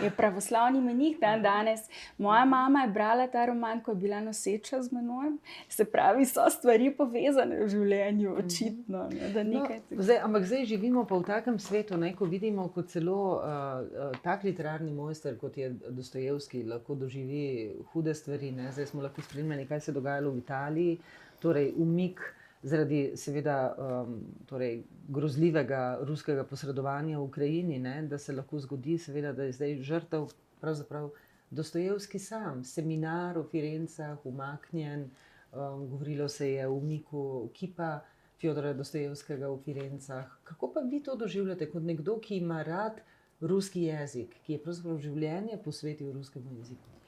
je 0.02 0.10
pravoslavni 0.10 0.80
menih 0.80 1.18
dan 1.20 1.42
danes. 1.42 1.80
Moja 2.18 2.44
mama 2.44 2.82
je 2.82 2.88
brala 2.88 3.26
ta 3.26 3.46
roman, 3.46 3.80
ko 3.80 3.90
je 3.90 3.96
bila 3.96 4.20
noseča 4.20 4.82
z 4.82 4.92
menoj. 4.92 5.36
Se 5.68 5.84
pravi, 5.84 6.24
so 6.24 6.46
stvari 6.50 6.90
povezane 6.96 7.60
v 7.64 7.68
življenju, 7.68 8.30
mhm. 8.30 8.46
očitno. 8.46 9.04
Ne, 9.10 9.44
no, 9.44 9.66
zdaj, 9.90 10.18
ampak 10.24 10.44
zdaj 10.44 10.64
živimo 10.64 11.04
pa 11.04 11.18
v 11.18 11.28
takem 11.28 11.58
svetu, 11.58 11.96
ne, 11.96 12.12
ko 12.16 12.24
vidimo, 12.24 12.68
kot 12.74 12.90
celo 12.92 13.20
uh, 13.36 13.44
uh, 13.44 14.18
tak 14.24 14.44
literarni 14.44 14.92
mojster, 14.92 15.38
kot 15.38 15.56
je 15.58 15.70
Dostojevski, 15.90 16.64
lahko 16.64 16.94
doživi 16.94 17.76
hude 17.92 18.14
stvari. 18.14 18.52
Ne. 18.52 18.72
Zdaj 18.72 18.92
smo 18.92 19.02
lahko 19.02 19.22
spremljali, 19.22 19.66
kaj 19.66 19.80
se 19.80 19.90
je 19.90 19.94
dogajalo 19.94 20.30
v 20.30 20.44
Italiji, 20.44 20.98
torej 21.40 21.72
umik. 21.76 22.20
Zaradi 22.62 23.16
seveda 23.16 23.56
um, 23.78 24.20
torej, 24.46 24.82
grozljivega 25.08 25.98
ruskega 26.06 26.44
posredovanja 26.44 27.18
v 27.18 27.22
Ukrajini, 27.24 27.78
ne, 27.78 28.02
da 28.02 28.18
se 28.18 28.32
lahko 28.32 28.58
zgodi, 28.58 28.98
seveda, 28.98 29.32
da 29.32 29.48
je 29.48 29.56
zdaj 29.58 29.76
žrtev 29.82 30.30
pravzaprav 30.60 31.10
Dostojevski 31.50 32.18
sam, 32.22 32.60
seminar 32.64 33.38
v 33.38 33.42
Firencah, 33.50 34.26
umaknjen, 34.26 35.08
um, 35.52 35.88
govorilo 35.90 36.28
se 36.28 36.52
je 36.52 36.66
o 36.66 36.74
umiku 36.74 37.50
kipa. 37.54 38.00
Fjodora 38.40 38.72
Dostojevskega 38.72 39.50
v 39.52 39.58
Firencah. 39.64 40.28
Kako 40.44 40.70
pa 40.72 40.80
vi 40.80 41.02
to 41.04 41.12
doživljate 41.16 41.66
kot 41.70 41.82
nekdo, 41.84 42.14
ki 42.24 42.38
ima 42.40 42.62
rad 42.62 43.02
ruski 43.40 43.82
jezik, 43.82 44.32
ki 44.46 44.54
je 44.54 44.62
pravzaprav 44.62 44.96
življenje 44.98 45.58
posvetil 45.64 46.12
ruskemu 46.12 46.54
jeziku? 46.56 46.99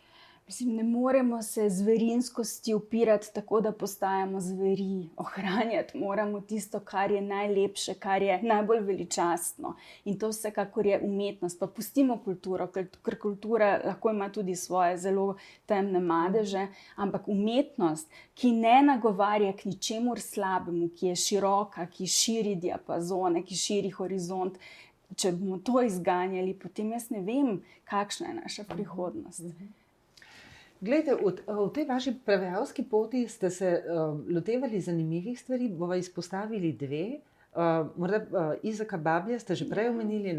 Mislim, 0.46 0.74
ne 0.76 0.82
moremo 0.82 1.42
se 1.42 1.68
zverinskosti 1.70 2.74
upirati 2.74 3.34
tako, 3.34 3.60
da 3.60 3.72
postajamo 3.72 4.40
zveri. 4.40 5.08
Ohranjati 5.16 5.98
moramo 5.98 6.40
tisto, 6.40 6.80
kar 6.80 7.10
je 7.10 7.20
najlepše, 7.20 7.94
kar 7.94 8.22
je 8.22 8.42
najbolj 8.42 8.80
veličastno. 8.80 9.74
In 10.04 10.18
to 10.18 10.28
vsekakor 10.28 10.86
je 10.86 11.00
umetnost. 11.02 11.60
Pa 11.60 11.66
pustimo 11.66 12.18
kulturo, 12.24 12.66
ker 12.66 13.18
kultura 13.22 13.80
lahko 13.84 14.10
ima 14.10 14.28
tudi 14.32 14.56
svoje 14.56 14.98
zelo 14.98 15.36
temne 15.66 16.00
madeže. 16.00 16.66
Ampak 16.96 17.28
umetnost, 17.28 18.10
ki 18.34 18.52
ne 18.52 18.82
nagovarja 18.82 19.52
k 19.52 19.64
ničemur 19.64 20.20
slabemu, 20.20 20.88
ki 20.88 21.06
je 21.06 21.16
široka, 21.16 21.86
ki 21.86 22.06
širi 22.06 22.56
diapazone, 22.56 23.44
ki 23.46 23.54
širi 23.54 23.90
horizont. 23.90 24.58
Če 25.16 25.32
bomo 25.32 25.58
to 25.58 25.82
izganjali, 25.82 26.54
potem 26.54 26.90
jaz 26.92 27.10
ne 27.10 27.20
vem, 27.20 27.62
kakšna 27.84 28.28
je 28.28 28.34
naša 28.34 28.64
prihodnost. 28.64 29.40
Uh 29.40 29.81
Glede, 30.82 31.14
v, 31.14 31.38
v 31.46 31.70
tej 31.70 31.84
vaši 31.86 32.10
prevajalski 32.26 32.82
poti 32.82 33.28
ste 33.30 33.50
se 33.50 33.70
uh, 33.86 34.18
lotevali 34.34 34.80
zanimivih 34.80 35.38
stvari, 35.40 35.68
bomo 35.68 35.94
izpostavili 35.94 36.72
dve. 36.72 37.20
Uh, 37.52 37.86
morda 37.96 38.16
uh, 38.16 38.54
Izaka 38.62 38.96
Bablja 38.98 39.38
ste 39.38 39.54
že 39.54 39.68
prej 39.68 39.92
omenili, 39.92 40.32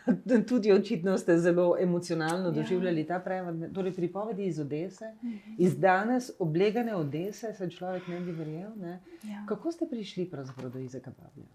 tudi 0.50 0.72
očitno 0.72 1.16
ste 1.18 1.38
zelo 1.38 1.76
emocionalno 1.80 2.48
ja. 2.48 2.50
doživljali 2.50 3.06
ta 3.06 3.20
prevod, 3.20 3.72
torej 3.72 3.94
pripovedi 3.94 4.46
iz 4.46 4.58
Odese, 4.60 5.14
mhm. 5.22 5.54
iz 5.58 5.78
danes 5.78 6.30
oblegane 6.38 6.96
Odese, 6.96 7.54
se 7.54 7.70
človek 7.70 8.08
ne 8.08 8.20
bi 8.20 8.32
verjel. 8.32 8.70
Ne? 8.76 9.00
Ja. 9.24 9.46
Kako 9.48 9.72
ste 9.72 9.86
prišli 9.86 10.30
do 10.72 10.78
Izaka 10.78 11.10
Bablja? 11.10 11.48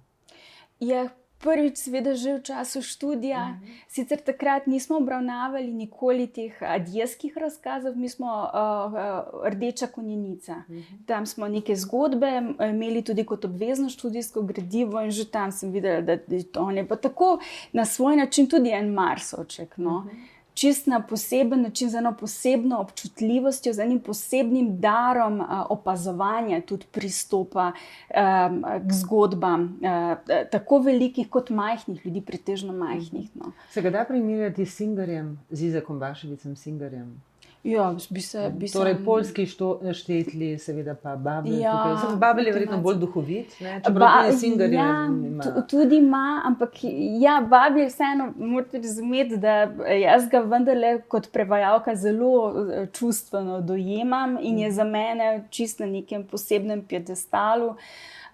Je 0.80 1.10
prvič, 1.44 1.78
seveda, 1.78 2.16
že 2.16 2.34
v 2.34 2.44
času 2.44 2.82
študija. 2.82 3.46
Mhm. 3.46 3.66
-huh. 3.66 3.84
Sicer 3.88 4.20
takrat 4.22 4.68
nismo 4.68 4.98
obravnavali 4.98 5.74
nikoli 5.74 6.28
teh 6.28 6.54
adijskih 6.62 7.38
razkazov, 7.38 7.96
mi 7.96 8.10
smo 8.10 8.50
uh, 8.54 9.52
rdeča 9.52 9.88
konjenica. 9.88 10.56
Mhm. 10.56 10.78
-huh. 10.78 11.06
Tam 11.06 11.26
smo 11.26 11.48
neke 11.48 11.76
zgodbe 11.76 12.42
imeli 12.70 13.02
tudi 13.02 13.26
kot 13.26 13.46
obvezno 13.46 13.90
študijsko 13.90 14.42
gradivo, 14.42 15.02
in 15.02 15.12
že 15.12 15.26
tam 15.32 15.52
sem 15.52 15.72
videla, 15.72 16.02
da 16.02 16.12
je 16.12 16.44
to 16.52 16.72
ne. 16.72 16.88
Pa 16.88 16.96
tako 16.96 17.40
na 17.74 17.86
svoj 17.86 18.16
način 18.16 18.50
tudi 18.50 18.70
en 18.70 18.94
Marsoček. 18.94 19.78
No. 19.78 19.98
Uh 19.98 20.06
mhm. 20.06 20.41
Čist 20.62 20.88
na 20.88 21.02
poseben 21.02 21.62
način, 21.62 21.90
z 21.90 21.96
eno 21.96 22.14
posebno 22.20 22.80
občutljivostjo, 22.80 23.74
z 23.74 23.80
enim 23.80 24.00
posebnim 24.00 24.78
darom 24.80 25.40
uh, 25.40 25.48
opazovanja, 25.70 26.62
tudi 26.62 26.86
pristopa 26.92 27.72
um, 27.72 28.62
k 28.88 28.94
zgodbam, 28.94 29.64
uh, 29.82 30.46
tako 30.52 30.80
velikih 30.86 31.30
kot 31.30 31.50
majhnih 31.50 32.06
ljudi, 32.06 32.22
pretežno 32.22 32.74
majhnih. 32.74 33.30
No. 33.36 33.52
Se 33.72 33.82
ga 33.82 33.90
da 33.90 34.06
primerjati 34.06 34.66
s 34.66 34.76
Singarjem, 34.76 35.40
z 35.50 35.64
Izakom 35.72 36.00
Baševicem 36.00 36.56
Singarjem? 36.56 37.31
Ja, 37.64 37.96
bi 38.10 38.22
se, 38.22 38.52
bi 38.58 38.68
torej, 38.70 38.96
sem... 38.96 39.06
Poljski 39.06 39.46
štetli, 39.94 40.58
seveda 40.58 40.96
pa 40.96 41.16
Babel. 41.16 41.60
Ja, 41.60 41.98
Babel 42.18 42.48
je 42.48 42.54
verjetno 42.54 42.78
bolj 42.82 42.96
duhovit, 43.04 43.54
ba, 43.94 44.10
tudi, 44.40 44.76
ja, 44.76 45.08
ima. 45.10 45.44
tudi 45.70 45.98
ima, 45.98 46.42
ampak 46.46 46.80
ja, 47.22 47.36
Babel 47.50 47.84
je 47.84 47.88
vseeno, 47.88 48.32
morate 48.38 48.82
razumeti, 48.82 49.38
da 49.38 49.70
jaz 49.94 50.26
ga 50.32 50.40
vendarle 50.40 51.02
kot 51.08 51.30
prevajalka 51.32 51.96
zelo 51.96 52.32
eh, 52.50 52.88
čustveno 52.98 53.62
dojemam 53.62 54.38
in 54.42 54.60
je 54.60 54.72
za 54.72 54.84
mene 54.84 55.46
čist 55.50 55.80
na 55.80 55.86
nekem 55.86 56.26
posebnem 56.28 56.82
piedestalu. 56.82 57.68
Uh, 57.68 57.78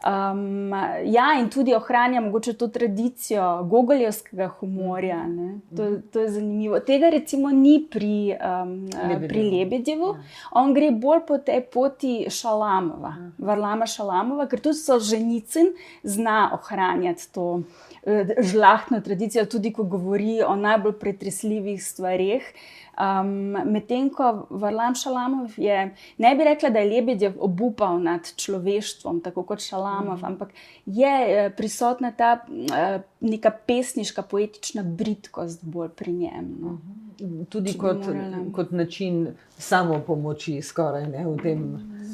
Um, 0.05 0.73
ja, 1.05 1.39
in 1.39 1.49
tudi 1.49 1.73
ohranja 1.75 2.21
mogoče 2.21 2.53
to 2.53 2.67
tradicijo 2.67 3.63
gogoljevskega 3.63 4.47
humorja. 4.47 5.25
To, 5.77 5.87
to 6.13 6.19
je 6.19 6.29
zanimivo. 6.31 6.79
Tega 6.79 7.09
recimo 7.09 7.49
ni 7.49 7.87
pri, 7.91 8.35
um, 8.37 8.75
pri 9.27 9.43
Lebedjevu. 9.49 10.07
Ja. 10.13 10.23
On 10.51 10.73
gre 10.73 10.91
bolj 10.91 11.25
po 11.27 11.37
tej 11.37 11.63
poti 11.73 12.13
Šalamova, 12.29 13.15
ja. 13.17 13.31
Varlama 13.37 13.89
Šalamova, 13.89 14.45
ker 14.47 14.61
tudi 14.61 14.77
so 14.77 14.99
ženicin 15.01 15.73
zna 16.03 16.51
ohranjati 16.53 17.31
to 17.33 17.49
uh, 17.57 18.33
žlahtno 18.37 19.01
tradicijo, 19.01 19.45
tudi 19.45 19.73
ko 19.73 19.83
govori 19.83 20.43
o 20.45 20.55
najbolj 20.55 20.99
pretresljivih 20.99 21.83
stvarih. 21.83 22.53
Um, 22.97 23.53
Medtem 23.71 24.09
ko 24.09 24.47
Varlam 24.49 24.95
Šalamov 24.95 25.53
je, 25.57 25.95
ne 26.17 26.35
bi 26.35 26.43
rekla, 26.43 26.69
da 26.73 26.79
je 26.79 26.89
Lebedjev 26.89 27.35
obupal 27.39 27.99
nad 28.01 28.25
človeštvom, 28.35 29.19
tako 29.21 29.43
kot 29.43 29.61
Šalamov, 29.61 30.17
mm. 30.17 30.25
ampak 30.25 30.49
je 30.85 31.11
eh, 31.27 31.49
prisotna 31.57 32.11
ta 32.11 32.31
uh, 32.47 33.01
neka 33.21 33.51
pesniška, 33.67 34.21
poetična 34.21 34.83
britkost 34.83 35.61
bolj 35.61 35.89
pri 35.89 36.13
njem. 36.13 36.49
No. 36.61 36.79
Mhm. 37.21 37.43
Tudi 37.49 37.77
kot, 37.77 38.01
kot 38.55 38.71
način 38.71 39.27
samo 39.57 40.01
pomoči, 40.07 40.61
skoraj 40.61 41.07
ne 41.07 41.25
v 41.27 41.37
tem 41.43 41.63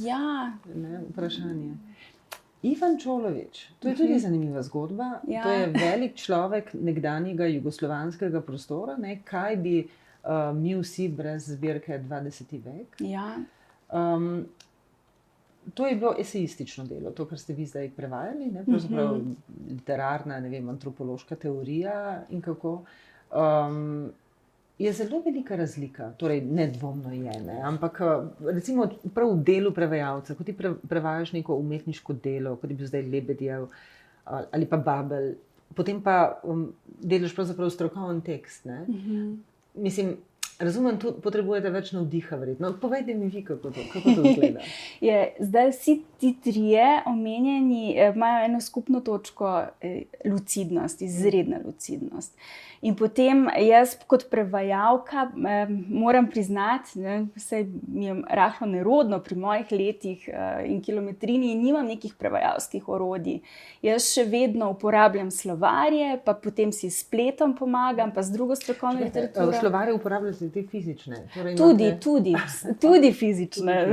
ja. 0.03 0.51
ne, 0.75 1.01
vprašanju. 1.09 1.73
Ivan 2.63 2.99
Čolovič, 2.99 3.65
to 3.79 3.87
je 3.87 3.95
tudi 3.95 4.13
mhm. 4.13 4.19
zanimiva 4.19 4.61
zgodba. 4.63 5.19
Ja. 5.27 5.43
To 5.43 5.51
je 5.51 5.67
velik 5.67 6.15
človek 6.15 6.73
nekdanjega 6.73 7.45
jugoslovanskega 7.45 8.41
prostora. 8.41 8.95
Ne, 8.97 9.21
kaj 9.23 9.55
bi 9.55 9.87
uh, 10.23 10.55
mi 10.57 10.75
vsi 10.75 11.07
brez 11.09 11.47
zbirke 11.51 11.99
20. 11.99 12.59
vek. 12.63 12.95
Ja. 12.99 13.37
Um, 13.91 14.45
to 15.73 15.87
je 15.87 15.95
bilo 15.95 16.15
eseistično 16.19 16.85
delo, 16.85 17.11
to, 17.11 17.25
kar 17.25 17.39
ste 17.39 17.53
vi 17.53 17.65
zdaj 17.65 17.91
prevajali, 17.95 18.51
ne, 18.51 18.65
pravzaprav 18.65 19.15
mhm. 19.17 19.29
-huh. 19.29 19.69
literarna, 19.69 20.39
ne 20.39 20.49
vem, 20.49 20.69
antropološka 20.69 21.35
teorija 21.35 22.23
in 22.29 22.41
kako. 22.41 22.83
Um, 23.31 24.11
Je 24.79 24.93
zelo 24.93 25.21
velika 25.21 25.55
razlika, 25.55 26.11
torej 26.17 26.41
nedvomno 26.41 27.11
je, 27.11 27.41
ne? 27.41 27.61
ampak 27.61 27.99
recimo 28.39 28.87
prav 29.13 29.29
v 29.29 29.43
delu 29.43 29.71
prevajalca, 29.71 30.35
ko 30.35 30.43
ti 30.43 30.53
pre, 30.53 30.73
prevajaš 30.89 31.31
neko 31.33 31.55
umetniško 31.55 32.13
delo, 32.13 32.55
kot 32.55 32.69
je 32.69 32.75
bil 32.75 32.87
zdaj 32.87 33.01
Lebedjev 33.01 33.67
ali 34.25 34.65
pa 34.65 34.77
Babel, 34.77 35.33
potem 35.75 36.01
pa 36.01 36.39
um, 36.43 36.73
delaš 37.03 37.35
pravzaprav 37.35 37.69
strokoven 37.69 38.21
tekst. 38.21 38.65
Uh 38.65 38.71
-huh 38.71 39.37
mislim, 39.75 40.17
razumem, 40.63 40.97
da 41.01 41.11
potrebujete 41.23 41.69
več 41.69 41.91
navdiha. 41.95 42.39
No, 42.59 42.73
povejte 42.81 43.13
mi, 43.13 43.29
vi, 43.29 43.43
kako 43.43 43.69
to, 43.69 43.85
kako 43.93 44.15
to 44.15 44.29
izgleda. 44.29 44.59
je, 45.07 45.19
zdaj 45.39 45.71
vsi 45.71 46.01
ti 46.23 46.35
trije 46.43 47.01
omenjeni 47.05 47.95
eh, 47.97 48.11
imajo 48.15 48.45
eno 48.45 48.61
skupno 48.61 48.99
točko, 48.99 49.63
eh, 49.81 50.01
lucidnost, 50.25 51.01
izredna 51.01 51.57
lucidnost. 51.65 52.37
In 52.81 52.95
potem 52.95 53.47
jaz, 53.59 53.95
kot 54.07 54.25
prevajalka, 54.31 55.31
eh, 55.47 55.67
moram 55.89 56.29
priznati, 56.29 56.99
da 56.99 57.19
mi 57.87 58.05
je 58.05 58.15
rahlo 58.29 58.67
nerodno 58.67 59.19
pri 59.19 59.35
mojih 59.35 59.71
letih 59.71 60.29
in 60.65 60.81
kilometrini, 60.81 61.51
in 61.51 61.61
nimam 61.61 61.85
nekih 61.87 62.13
prevajalskih 62.19 62.89
orodij. 62.89 63.39
Jaz 63.81 64.07
še 64.13 64.23
vedno 64.23 64.69
uporabljam 64.71 65.31
slovarje, 65.31 66.17
pa 66.25 66.33
potem 66.33 66.71
si 66.71 66.89
spletom 66.89 67.55
pomagam, 67.55 68.13
pa 68.13 68.23
z 68.23 68.31
drugo 68.31 68.55
strokovno 68.55 69.03
literaturo. 69.03 69.51
Slovarje 69.59 69.93
uporabljate 69.93 70.49
tudi 70.53 70.67
fizične? 70.67 71.27
Torej 71.33 71.55
tudi, 71.55 71.83
imate... 71.83 71.99
tudi, 72.03 72.35
tudi 72.81 73.13
fizične. 73.21 73.87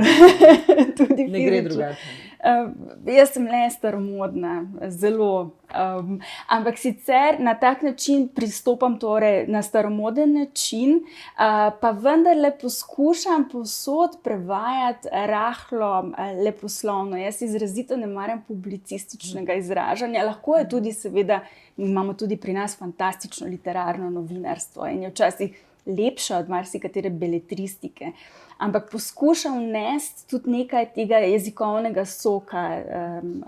tudi 0.97 1.27
ne 1.27 1.45
gre 1.45 1.61
drugače. 1.61 2.31
Uh, 2.41 2.71
jaz 3.05 3.35
sem 3.35 3.43
le 3.45 3.69
staromodna, 3.69 4.65
zelo. 4.89 5.51
Um, 5.71 6.17
ampak 6.49 6.79
sicer 6.81 7.37
na 7.39 7.53
tak 7.55 7.81
način 7.81 8.25
pristopam 8.35 8.97
torej 8.99 9.45
na 9.47 9.61
staromoden 9.61 10.33
način, 10.33 10.97
uh, 10.97 11.69
pa 11.81 11.91
vendarle 11.91 12.51
poskušam 12.61 13.45
posod 13.51 14.17
prevajati 14.23 15.07
rahlo, 15.11 15.99
uh, 15.99 16.43
leposlovno. 16.43 17.17
Jaz 17.17 17.41
izrazito 17.41 17.97
ne 17.97 18.07
maram 18.07 18.43
publicističnega 18.47 19.53
izražanja. 19.53 20.25
Lahko 20.25 20.57
je 20.57 20.69
tudi, 20.69 20.93
seveda, 20.93 21.39
imamo 21.77 22.13
tudi 22.13 22.37
pri 22.37 22.53
nas 22.53 22.77
fantastično 22.77 23.47
literarno 23.47 24.09
novinarstvo 24.09 24.87
in 24.87 25.03
je 25.03 25.09
včasih 25.09 25.61
lepša 25.85 26.37
od 26.37 26.49
marsikatere 26.49 27.09
beletristike. 27.09 28.11
Ampak 28.61 28.91
poskušam 28.91 29.57
vnesti 29.59 30.27
tudi 30.29 30.51
nekaj 30.51 30.91
tega 30.93 31.21
jezikovnega 31.25 32.05
soka, 32.05 32.65
um, 33.21 33.43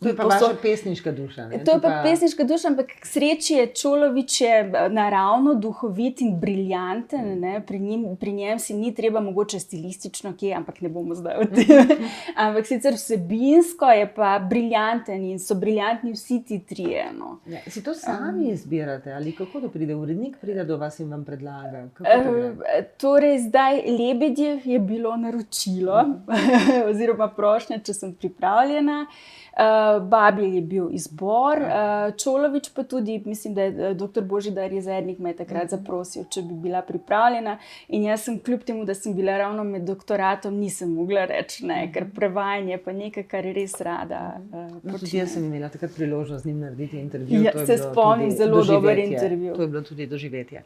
To 0.00 0.08
je 0.08 0.16
pa 0.16 0.22
posod- 0.22 0.42
vaša 0.42 0.56
pesniška 0.62 1.12
duša. 1.12 1.46
ne? 1.48 1.64
To 1.64 1.70
je 1.70 1.80
pa 1.80 2.02
pesniška 2.04 2.44
duša, 2.44 2.68
ampak 2.68 2.86
k 3.00 3.06
sreči 3.06 3.54
je 3.54 3.66
Čolovič 3.66 4.40
je 4.40 4.58
eh, 4.60 4.88
naravno 4.88 5.54
duhovit 5.54 6.20
in 6.20 6.40
briljanten. 6.40 7.40
ne. 7.40 7.62
Pri, 7.66 7.78
njim, 7.78 8.16
pri 8.16 8.32
njem 8.32 8.58
si 8.58 8.74
ni 8.74 8.94
treba, 8.94 9.20
mogoče 9.20 9.60
stilistično, 9.60 10.34
kje, 10.36 10.54
ampak 10.54 10.80
ne 10.80 10.88
bomo 10.88 11.14
zdaj 11.14 11.34
o 11.34 11.44
tem. 11.46 11.86
ampak 12.36 12.66
sicer 12.66 12.94
vsebinsko 12.94 13.86
je 13.86 14.14
pa 14.14 14.38
briljanten 14.40 15.24
in 15.24 15.38
so 15.38 15.54
briljantni 15.54 16.12
vsi 16.12 16.42
ti 16.44 16.58
trije. 16.60 17.12
No. 17.12 17.38
Ja, 17.46 17.58
si 17.66 17.84
to 17.84 17.94
sami 17.94 18.48
izbirate 18.48 19.12
ali 19.12 19.32
kako 19.32 19.60
to 19.60 19.68
pride? 19.68 19.94
Urednik 19.94 20.36
pride 20.40 20.64
do 20.64 20.76
vas 20.76 20.98
in 20.98 21.10
vam 21.10 21.24
predlaga. 21.24 21.88
Eh, 22.04 22.84
Torej, 22.96 23.38
zdaj 23.38 23.82
Lebedjev 23.88 24.60
je 24.64 24.78
bilo 24.78 25.16
naročilo, 25.16 26.04
oziroma 26.90 27.28
prošnja, 27.28 27.78
če 27.78 27.94
sem 27.94 28.14
pripravljena. 28.14 29.06
Uh, 29.50 29.66
Babi 30.00 30.54
je 30.54 30.60
bil 30.60 30.88
izbor, 30.92 31.58
uh, 31.62 32.14
Čolovič 32.16 32.70
pa 32.74 32.82
tudi, 32.82 33.22
mislim, 33.24 33.54
da 33.54 33.62
je 33.62 33.90
eh, 33.90 33.94
dr. 33.94 34.20
Božidar 34.20 34.72
Jezernik 34.72 35.18
me 35.18 35.30
je 35.30 35.36
takrat 35.36 35.70
zaprosil, 35.70 36.24
če 36.30 36.42
bi 36.42 36.54
bila 36.54 36.82
pripravljena. 36.82 37.58
In 37.88 38.04
jaz 38.08 38.24
sem, 38.24 38.38
kljub 38.38 38.64
temu, 38.66 38.84
da 38.84 38.94
sem 38.94 39.14
bila 39.14 39.38
ravno 39.38 39.64
med 39.64 39.82
doktoratom, 39.88 40.56
nisem 40.56 40.92
mogla 40.94 41.24
reči 41.30 41.66
ne, 41.66 41.82
ker 41.94 42.08
prevajanje 42.14 42.78
pa 42.84 42.92
nekaj, 42.92 43.26
kar 43.30 43.48
res 43.54 43.78
rada 43.80 44.20
uh, 44.52 44.70
No, 44.82 44.98
tudi 44.98 45.18
jaz 45.18 45.34
sem 45.34 45.44
imela 45.44 45.68
takrat 45.68 45.94
priložnost 45.96 46.44
z 46.44 46.48
njim 46.48 46.60
narediti 46.60 47.00
intervju. 47.00 47.42
Ja, 47.42 47.52
je 47.54 47.66
se 47.66 47.78
spomnim, 47.78 48.30
zelo 48.30 48.62
dober 48.64 48.96
doživetje. 48.96 49.14
intervju. 49.14 49.54
To 49.54 49.62
je 49.62 49.68
bilo 49.68 49.82
tudi 49.82 50.06
doživetje. 50.06 50.62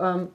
Um, 0.00 0.28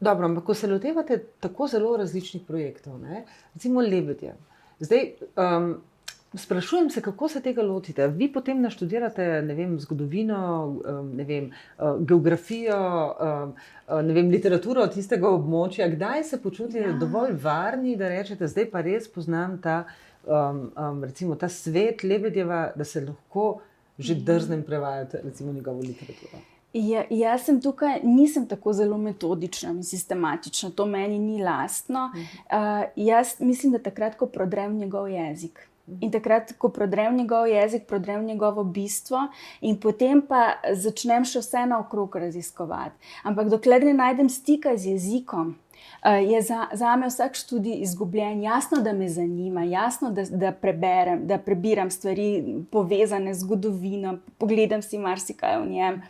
dobro, 0.00 0.24
ampak 0.24 0.44
ko 0.44 0.54
se 0.54 0.66
lotevate 0.66 1.18
tako 1.40 1.66
zelo 1.66 1.96
različnih 1.96 2.42
projektov, 2.46 2.98
ne, 3.00 3.24
recimo 3.54 3.80
Lebedje. 3.80 4.34
Zdaj, 4.80 5.10
um, 5.36 5.76
sprašujem 6.34 6.90
se, 6.90 7.00
kako 7.00 7.28
se 7.28 7.40
tega 7.40 7.62
lotite. 7.62 8.08
Vi 8.08 8.32
potem 8.32 8.60
naštudirate 8.62 9.40
vem, 9.54 9.80
zgodovino, 9.80 10.40
ne 11.12 11.24
vem, 11.24 11.50
uh, 11.78 12.00
geografijo, 12.00 12.78
uh, 13.88 14.02
ne 14.02 14.14
vem, 14.14 14.30
literaturo 14.30 14.86
tistega 14.86 15.28
območja. 15.28 15.88
Kdaj 15.88 16.24
se 16.24 16.42
počutite 16.42 16.80
Ja. 16.80 16.92
dovolj 16.92 17.32
varni, 17.42 17.96
da 17.96 18.08
rečete, 18.08 18.48
zdaj 18.48 18.70
pa 18.70 18.80
res 18.80 19.08
poznam 19.08 19.58
ta, 19.62 19.84
um, 20.26 20.72
um, 20.76 21.04
recimo, 21.04 21.34
ta 21.34 21.48
svet 21.48 22.02
Lebedjeva, 22.02 22.72
da 22.76 22.84
se 22.84 23.00
lahko 23.00 23.60
že 23.98 24.14
drznem 24.14 24.62
prevajati 24.62 25.16
recimo, 25.24 25.52
njegovo 25.52 25.80
literaturo. 25.80 26.42
Ja, 26.72 27.04
jaz 27.10 27.46
sem 27.46 27.60
tukaj, 27.60 28.02
nisem 28.04 28.44
tako 28.46 28.72
zelo 28.72 28.98
metodična 28.98 29.70
in 29.70 29.84
sistematična, 29.84 30.70
to 30.76 30.84
meni 30.86 31.18
ni 31.18 31.42
lastno. 31.42 32.10
Uh, 32.12 32.84
jaz 32.96 33.40
mislim, 33.40 33.72
da 33.72 33.78
takrat, 33.78 34.16
ko 34.16 34.26
prodrem 34.26 34.76
njegov 34.76 35.08
jezik. 35.08 35.68
In 36.00 36.10
takrat, 36.10 36.50
ko 36.58 36.68
prodrem 36.74 37.14
njegov 37.16 37.46
jezik, 37.46 37.84
prodrem 37.86 38.24
njegovo 38.26 38.64
bistvo, 38.64 39.28
in 39.60 39.76
potem 39.80 40.22
pa 40.26 40.56
začnem 40.74 41.24
še 41.24 41.44
vse 41.44 41.62
naokrog 41.70 42.16
raziskovati. 42.16 42.98
Ampak 43.22 43.52
dokler 43.52 43.86
ne 43.86 43.94
najdem 43.94 44.28
stika 44.28 44.74
z 44.76 44.96
jezikom, 44.96 45.54
uh, 45.54 46.18
je 46.32 46.42
za, 46.42 46.66
za 46.74 46.96
me 46.96 47.06
vsak 47.06 47.38
študij 47.38 47.80
izgubljen. 47.86 48.42
Jasno, 48.42 48.82
da 48.82 48.92
me 48.92 49.08
zanima, 49.08 49.62
jasno, 49.64 50.10
da, 50.10 50.26
da 50.30 50.52
preberem, 50.52 51.26
da 51.26 51.38
prebiram 51.38 51.90
stvari 51.90 52.44
povezane 52.70 53.34
z 53.34 53.46
zgodovino, 53.46 54.18
pogledam 54.38 54.82
si 54.82 54.98
marsikaj 54.98 55.60
v 55.62 55.70
njem. 55.70 56.02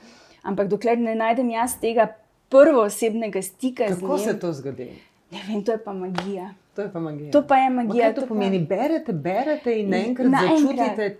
Ampak 0.42 0.68
dokler 0.72 0.98
ne 0.98 1.14
najdem 1.14 1.50
jaz 1.50 1.76
tega 1.80 2.14
prvoosebnega 2.48 3.42
stika 3.42 3.92
z 3.92 4.00
Kako 4.00 4.16
njim, 4.16 4.24
se 4.24 4.38
to 4.40 4.52
zgodi? 4.52 4.92
ne 5.30 5.42
vem, 5.48 5.64
to 5.64 5.72
je 5.72 5.84
pa 5.84 5.92
magija. 5.92 6.54
To 6.76 6.82
je 6.82 6.90
pa 6.90 7.00
magija. 7.00 7.30
To 7.32 7.42
pa 7.42 7.56
je 7.56 7.70
Ma 7.70 7.82
magija. 7.82 8.04
Kaj 8.04 8.14
to 8.14 8.20
pa- 8.20 8.26
pomeni? 8.26 8.58
Berete, 8.60 9.12
berete 9.14 9.72
in 9.74 9.88
naenkrat 9.90 10.28
Naenkrat. 10.28 10.76
začutite. 10.76 11.16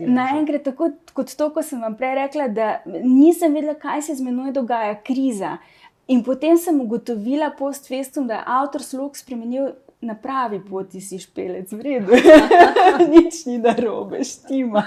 Naenkrat, 0.00 0.62
tako 0.62 0.90
kot 1.12 1.30
to, 1.32 1.50
ko 1.50 1.62
sem 1.62 1.80
vam 1.80 1.94
prej 1.94 2.14
rekla, 2.16 2.48
da 2.50 2.66
nisem 3.02 3.54
vedela, 3.54 3.74
kaj 3.76 4.02
se 4.02 4.14
z 4.14 4.22
menoj 4.22 4.52
dogaja, 4.52 4.94
kriza. 4.96 5.56
In 6.08 6.22
potem 6.22 6.56
sem 6.56 6.80
ugotovila 6.80 7.50
post 7.52 7.86
festum, 7.86 8.26
da 8.26 8.34
je 8.34 8.44
avtor 8.48 8.82
slog 8.82 9.16
spremenil 9.16 9.70
na 10.00 10.14
pravi 10.14 10.60
poti, 10.64 11.00
si 11.00 11.18
špelec, 11.20 11.72
v 11.72 11.80
redu. 11.80 12.16
Nič 13.12 13.44
ni 13.46 13.58
narobe, 13.60 14.24
štima. 14.24 14.82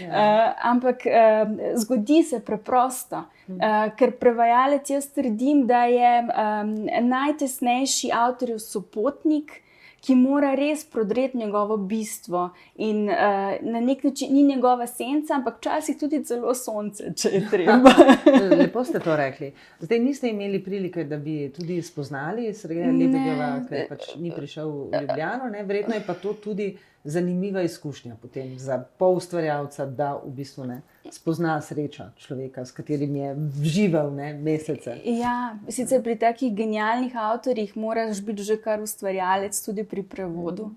Ja. 0.00 0.08
Uh, 0.08 0.70
ampak 0.72 1.04
uh, 1.04 1.50
zgodi 1.76 2.22
se 2.24 2.40
preprosto, 2.40 3.26
uh, 3.26 3.92
ker 3.96 4.16
prevajalec 4.16 4.90
jaz 4.90 5.10
trdim, 5.12 5.66
da 5.68 5.84
je 5.84 6.12
um, 6.24 6.72
najtesnejši 7.08 8.14
avtorjev 8.16 8.62
sopotnik, 8.64 9.60
ki 10.00 10.14
mora 10.14 10.54
res 10.54 10.84
prodreti 10.84 11.38
njegovo 11.38 11.76
bistvo. 11.76 12.50
In 12.76 13.08
uh, 13.08 13.14
na 13.60 13.80
nek 13.80 14.04
način 14.04 14.34
ni 14.34 14.42
njegova 14.42 14.86
senca, 14.86 15.34
ampak 15.34 15.58
včasih 15.58 15.98
tudi 16.00 16.24
celo 16.24 16.54
sonce, 16.54 17.12
če 17.16 17.28
je 17.28 17.42
treba. 17.50 17.92
Lepo 18.60 18.84
ste 18.84 19.00
to 19.00 19.16
rekli. 19.16 19.52
Zdaj 19.80 19.98
niste 19.98 20.28
imeli 20.28 20.62
prilike, 20.64 21.04
da 21.04 21.16
bi 21.16 21.52
tudi 21.56 21.82
spoznali 21.82 22.54
Sreja 22.54 22.90
Ne. 22.92 23.06
Lebedjeva, 23.06 23.50
ker 23.68 23.88
pač 23.88 24.14
ni 24.20 24.32
prišel 24.34 24.70
v 24.70 25.02
Ljubljano. 25.02 25.50
Ne? 25.52 25.64
Verjetno 25.64 25.94
je 25.94 26.04
pa 26.06 26.14
to 26.14 26.32
tudi 26.32 26.70
zanimiva 27.04 27.62
izkušnja 27.62 28.16
potem 28.22 28.58
za 28.58 28.84
polustvarjalca, 28.98 29.86
da 29.86 30.14
v 30.24 30.30
bistvu 30.30 30.64
ne 30.64 30.80
spozna 31.10 31.60
sreča 31.60 32.10
človeka, 32.18 32.64
s 32.64 32.72
katerim 32.72 33.16
je 33.16 33.36
živel 33.62 34.12
ne, 34.14 34.34
mesece. 34.34 34.96
Ja, 35.04 35.56
sicer 35.68 36.02
pri 36.02 36.18
takih 36.18 36.54
genialnih 36.54 37.16
avtorjih 37.16 37.76
moraš 37.76 38.20
biti 38.20 38.42
že 38.42 38.56
kar 38.60 38.82
ustvarjalec, 38.82 39.64
tudi 39.64 39.84
pri 39.84 40.02
prevodu. 40.02 40.70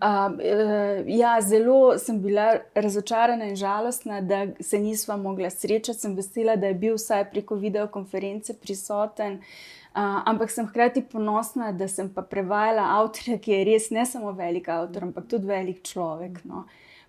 Uh, 0.00 1.04
ja, 1.06 1.36
zelo 1.40 1.98
sem 1.98 2.22
bila 2.22 2.54
razočarana 2.74 3.44
in 3.44 3.56
žalostna, 3.56 4.20
da 4.20 4.46
se 4.60 4.78
nisva 4.78 5.16
mogla 5.16 5.50
srečati. 5.50 5.98
Sem 5.98 6.14
vesela, 6.16 6.56
da 6.56 6.66
je 6.66 6.74
bil 6.74 6.94
vsaj 6.94 7.30
preko 7.30 7.54
videokonference 7.54 8.54
prisoten. 8.54 9.38
Uh, 9.38 9.78
ampak 10.26 10.50
sem 10.50 10.66
hkrati 10.66 11.02
ponosna, 11.12 11.72
da 11.72 11.88
sem 11.88 12.08
pa 12.14 12.22
prevajala 12.22 12.84
avtorja, 12.98 13.38
ki 13.38 13.52
je 13.52 13.64
res 13.64 13.90
ne 13.90 14.04
samo 14.06 14.32
velik 14.32 14.68
avtor, 14.68 15.08
ampak 15.08 15.28
tudi 15.30 15.46
velik 15.46 15.82
človek. 15.86 16.42
No. 16.44 16.64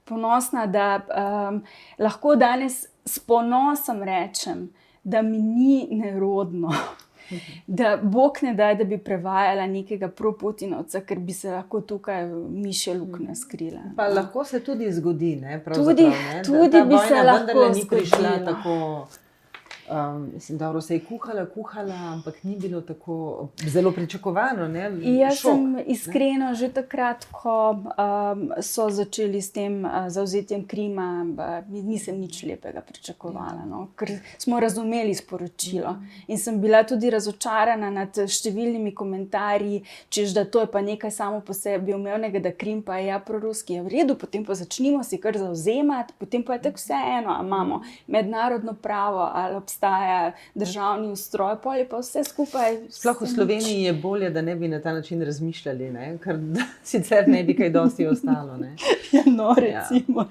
Ponosna, 0.06 0.66
da 0.66 0.88
um, 1.06 1.62
lahko 2.00 2.36
danes 2.36 2.88
s 3.06 3.20
ponosom 3.20 4.04
rečem, 4.04 4.70
da 5.04 5.22
mi 5.22 5.42
ni 5.42 5.88
nerodno. 5.92 6.74
Da 7.68 7.98
Bog 8.02 8.40
ne 8.42 8.54
da, 8.58 8.74
da 8.74 8.84
bi 8.84 8.98
prevajala 8.98 9.68
nekega 9.70 10.08
proputinovca, 10.08 11.04
ker 11.06 11.20
bi 11.20 11.34
se 11.34 11.52
lahko 11.52 11.82
tukaj 11.82 12.26
mišje 12.50 12.96
luknje 12.98 13.36
skrila. 13.36 13.82
Pa 13.96 14.08
lahko 14.08 14.44
se 14.44 14.64
tudi 14.66 14.92
zgodi, 14.92 15.36
ne, 15.36 15.60
Tudi- 15.60 15.64
pravzaprav, 15.64 16.10
ne, 16.10 16.34
da 16.34 16.44
tudi 16.44 16.72
ta 16.72 16.86
bi 16.86 16.98
se 17.08 17.24
lahko 17.24 17.68
ni 17.76 17.86
prišla 17.90 18.32
tako. 18.46 19.08
Um, 19.92 20.32
mislim, 20.34 20.58
da 20.58 20.82
se 20.82 20.94
je 20.94 21.00
kuhala, 21.06 21.46
kuhala, 21.46 21.94
ampak 21.94 22.44
ni 22.44 22.56
bilo 22.56 22.82
tako 22.82 23.48
zelo 23.66 23.92
pričakovano. 23.92 24.68
Ne? 24.68 24.92
Jaz 25.02 25.40
Šok, 25.40 25.52
sem 25.52 25.72
ne. 25.72 25.84
iskreno 25.84 26.54
že 26.54 26.70
takrat, 26.74 27.26
ko 27.32 27.72
um, 27.72 28.52
so 28.62 28.90
začeli 28.90 29.42
s 29.42 29.52
tem 29.52 29.86
uh, 29.86 30.10
zauzetjem 30.10 30.68
Krima, 30.68 31.26
ba, 31.26 31.62
nisem 31.70 32.20
nič 32.20 32.44
lepega 32.44 32.82
pričakovala, 32.82 33.66
no? 33.66 33.88
ker 33.98 34.12
smo 34.38 34.60
razumeli 34.60 35.16
sporočilo. 35.16 35.96
In 36.28 36.38
sem 36.38 36.62
bila 36.62 36.84
tudi 36.84 37.10
razočarana 37.10 37.90
nad 37.90 38.14
številnimi 38.14 38.94
komentarji, 38.94 39.82
čež 40.10 40.38
da 40.38 40.46
to 40.46 40.62
je 40.62 40.72
pa 40.72 40.82
nekaj 40.86 41.12
samo 41.12 41.42
po 41.42 41.54
sebi 41.58 41.98
umevnega, 41.98 42.40
da 42.40 42.54
Krim 42.54 42.84
pa 42.86 43.00
je 43.00 43.10
ja 43.10 43.20
proruski, 43.20 43.80
je 43.80 43.88
v 43.88 43.94
redu, 43.96 44.18
potem 44.20 44.46
pa 44.46 44.54
začnimo 44.54 45.02
si 45.04 45.18
kar 45.18 45.38
zauzemati, 45.38 46.14
potem 46.22 46.46
pa 46.46 46.60
je 46.60 46.68
tako 46.70 46.78
vseeno, 46.78 47.40
imamo 47.42 47.82
mednarodno 48.08 48.78
pravo, 48.78 49.26
ali 49.34 49.58
obstaja 49.80 50.32
državni 50.56 51.08
ustroj, 51.08 51.56
pol 51.64 51.74
je 51.76 51.90
pa 51.90 52.00
vse 52.00 52.24
skupaj. 52.24 52.78
Sploh 52.90 53.22
v 53.22 53.28
Sloveniji 53.28 53.84
je 53.84 53.94
bolje, 53.94 54.30
da 54.30 54.42
ne 54.42 54.56
bi 54.56 54.68
na 54.68 54.82
ta 54.82 54.94
način 54.94 55.22
razmišljali, 55.22 55.92
ne? 55.92 56.18
ker 56.24 56.40
sicer 56.84 57.28
ne 57.28 57.44
bi 57.44 57.56
kaj 57.56 57.70
dosti 57.70 58.08
ostalo. 58.08 58.58
Ne? 58.58 58.76
Ja, 59.12 59.24
no, 59.26 59.56
recimo. 59.58 60.28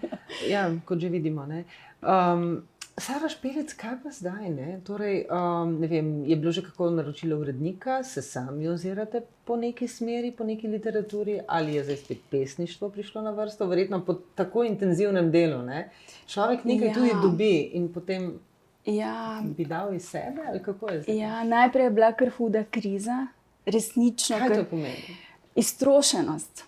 Ja, 0.49 0.71
kot 0.85 0.99
že 0.99 1.09
vidimo. 1.09 1.47
ne. 1.47 1.65
Um, 2.03 2.63
Sara 2.99 3.29
Špelec, 3.29 3.73
kaj 3.75 3.97
pa 4.03 4.11
zdaj? 4.11 4.51
Ne? 4.51 4.81
Torej, 4.87 5.25
um, 5.31 5.81
ne 5.81 5.87
vem, 5.87 6.25
je 6.27 6.37
bilo 6.37 6.53
že 6.53 6.63
kako 6.63 6.91
naročilo 6.91 7.39
urednika, 7.41 8.03
se 8.05 8.23
sami 8.23 8.69
ozirate 8.69 9.23
po 9.45 9.57
neki 9.57 9.89
smeri, 9.89 10.31
po 10.33 10.45
neki 10.45 10.69
literaturi, 10.69 11.41
ali 11.47 11.75
je 11.75 11.85
zdaj 11.85 11.97
spet 11.97 12.19
pesništvo 12.31 12.89
prišlo 12.91 13.23
na 13.23 13.31
vrsto, 13.31 13.67
verjetno 13.67 14.05
po 14.05 14.15
tako 14.35 14.65
intenzivnem 14.65 15.31
delu. 15.31 15.63
Ne? 15.63 15.91
Človek 16.27 16.65
nekaj 16.65 16.89
Ja. 16.89 16.91
ja. 16.91 16.95
tudi 16.95 17.11
dobi 17.23 17.55
in 17.73 17.93
potem 17.93 18.39
Ja, 18.89 19.43
bi 19.57 19.65
dal 19.65 19.95
iz 19.95 20.09
sebe, 20.09 20.43
ali 20.49 20.63
kako 20.63 20.91
je 20.91 21.03
zdaj? 21.03 21.17
ja, 21.17 21.45
najprej 21.45 21.85
je 21.85 21.91
bila 21.91 22.13
kar 22.13 22.31
huda 22.31 22.65
kriza, 22.65 23.27
resnično, 23.67 24.39
Kaj 24.39 24.55
to 24.55 24.65
pomeni? 24.71 25.17
iztrošenost. 25.55 26.65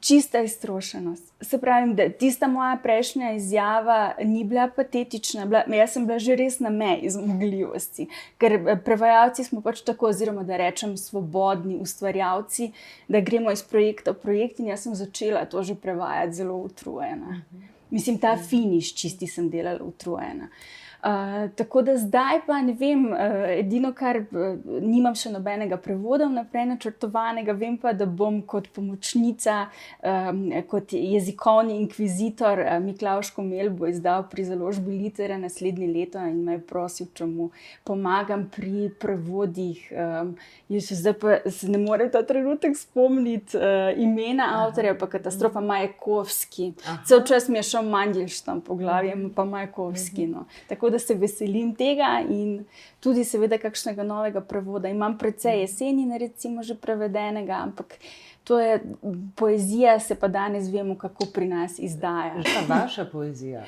Čista 0.00 0.40
iztrošenost. 0.40 1.32
Se 1.40 1.58
pravi, 1.58 1.94
da 1.94 2.08
tista 2.08 2.46
moja 2.46 2.76
prejšnja 2.82 3.32
izjava 3.32 4.14
ni 4.24 4.44
bila 4.44 4.68
patetična, 4.76 5.46
bila, 5.46 5.64
jaz 5.66 5.92
sem 5.92 6.06
bila 6.06 6.18
že 6.18 6.36
res 6.36 6.60
na 6.60 6.70
meji 6.70 7.10
zmogljivosti, 7.10 8.06
ker 8.38 8.52
eh, 8.52 8.76
prevajalci 8.84 9.44
smo 9.44 9.60
pač 9.60 9.82
tako, 9.82 10.12
oziroma 10.14 10.44
da 10.46 10.56
rečem, 10.56 10.96
svobodni 10.96 11.80
ustvarjalci, 11.82 12.70
da 13.08 13.20
gremo 13.20 13.50
iz 13.50 13.62
projekta 13.62 14.14
v 14.14 14.22
projekt. 14.22 14.60
In 14.60 14.70
jaz 14.70 14.86
sem 14.86 14.94
začela 14.94 15.44
to 15.44 15.62
že 15.62 15.74
prevajati 15.74 16.32
zelo 16.32 16.56
utrujena. 16.56 17.42
Mislim, 17.90 18.18
ta 18.18 18.36
finiš, 18.36 18.94
čisti 18.94 19.26
sem 19.26 19.50
delala 19.50 19.82
utrujena. 19.82 20.44
Uh, 20.44 20.85
tako 21.56 21.82
da 21.82 21.96
zdaj 21.96 22.40
pa 22.46 22.60
ne 22.62 22.72
vem, 22.72 23.04
uh, 23.12 23.18
edino, 23.58 23.92
kar 23.94 24.16
uh, 24.16 24.58
nimam 24.82 25.14
še 25.14 25.30
nobenega 25.30 25.76
prevoda 25.78 26.26
naprej 26.28 26.66
načrtovanega, 26.72 27.54
vem 27.54 27.76
pa, 27.78 27.92
da 27.94 28.06
bom 28.06 28.40
kot 28.42 28.68
pomočnica, 28.74 29.68
um, 30.02 30.40
kot 30.70 30.92
jezikovni 30.96 31.76
inkvizitor 31.82 32.62
uh, 32.64 32.72
Miklaško 32.82 33.44
Melbo 33.46 33.86
izdal 33.86 34.26
pri 34.30 34.48
založbi 34.48 34.96
Litera 34.98 35.38
naslednje 35.38 35.86
leto 35.92 36.22
in 36.26 36.42
me 36.48 36.58
prosil, 36.58 37.06
če 37.14 37.28
mu 37.30 37.50
pomagam 37.86 38.46
pri 38.50 38.88
prevodih. 38.98 39.86
Um, 39.92 40.34
jaz 40.72 40.90
zdaj 40.90 41.16
pa 41.22 41.38
se 41.50 41.70
ne 41.70 41.78
morem 41.78 42.10
ta 42.10 42.24
trenutek 42.26 42.74
spomniti 42.78 43.56
uh, 43.60 43.92
imena 43.94 44.48
avtorja, 44.64 44.96
pa 44.98 45.06
katastrofa 45.10 45.62
Majekovski. 45.62 46.72
Cel 47.06 47.22
čas 47.28 47.48
mi 47.48 47.60
je 47.60 47.68
šel 47.70 47.86
manjši 47.94 48.44
tam 48.44 48.60
po 48.60 48.74
glavi, 48.74 49.14
pa 49.34 49.44
Majekovski. 49.44 50.26
No. 50.26 50.46
Tako 50.68 50.90
da 50.90 50.95
se 50.98 51.14
veselim 51.14 51.74
tega 51.74 52.20
in 52.28 52.64
tudi, 53.00 53.24
seveda, 53.24 53.58
kakšnega 53.58 54.02
novega 54.06 54.40
prevoda. 54.40 54.88
Imam 54.88 55.18
precej 55.18 55.60
jeseni, 55.60 56.06
recimo, 56.18 56.62
že 56.62 56.74
prevedenega, 56.74 57.60
ampak 57.62 57.98
to 58.44 58.60
je 58.60 58.80
poezija, 59.34 59.98
se 60.00 60.14
pa 60.14 60.28
danes 60.28 60.68
vemo, 60.72 60.94
kako 60.98 61.26
pri 61.34 61.48
nas 61.48 61.78
izdaja. 61.78 62.34
Je 62.34 62.66
vaša 62.68 63.04
poezija? 63.12 63.64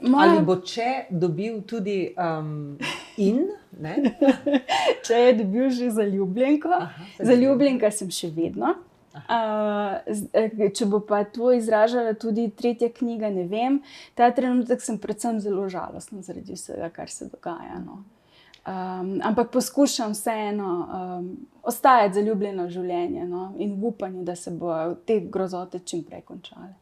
Moja... 0.00 0.30
Ali 0.30 0.44
bo 0.46 0.56
če 0.62 1.08
dobil 1.10 1.62
tudi 1.66 2.14
um, 2.14 2.78
in? 3.16 3.48
če 5.06 5.14
je 5.14 5.32
dobil 5.42 5.70
že 5.74 5.90
zaljubljenko, 5.90 6.78
zaljubljenka 7.18 7.90
sem 7.90 8.10
še 8.14 8.30
vedno. 8.34 8.76
Uh, 9.14 10.68
če 10.74 10.86
bo 10.86 11.00
pa 11.00 11.22
to 11.24 11.50
izražala 11.56 12.12
tudi 12.14 12.48
tretja 12.54 12.90
knjiga, 12.92 13.30
ne 13.32 13.46
vem. 13.48 13.80
Ta 14.14 14.30
trenutek 14.34 14.84
sem 14.84 14.98
predvsem 15.00 15.40
zelo 15.40 15.68
žalosten 15.72 16.22
zaradi 16.22 16.54
vsega, 16.54 16.90
kar 16.94 17.10
se 17.10 17.28
dogaja. 17.32 17.80
No. 17.84 18.02
Um, 18.68 19.14
ampak 19.24 19.50
poskušam 19.50 20.12
vseeno 20.12 20.72
um, 20.84 21.28
ostajati 21.62 22.18
zaljubljeno 22.18 22.66
v 22.66 22.74
življenje 22.74 23.24
no, 23.24 23.46
in 23.58 23.78
v 23.80 23.88
upanju, 23.88 24.26
da 24.28 24.36
se 24.36 24.50
bodo 24.50 24.98
te 25.08 25.22
grozote 25.24 25.80
čim 25.88 26.02
prej 26.04 26.26
končale. 26.28 26.74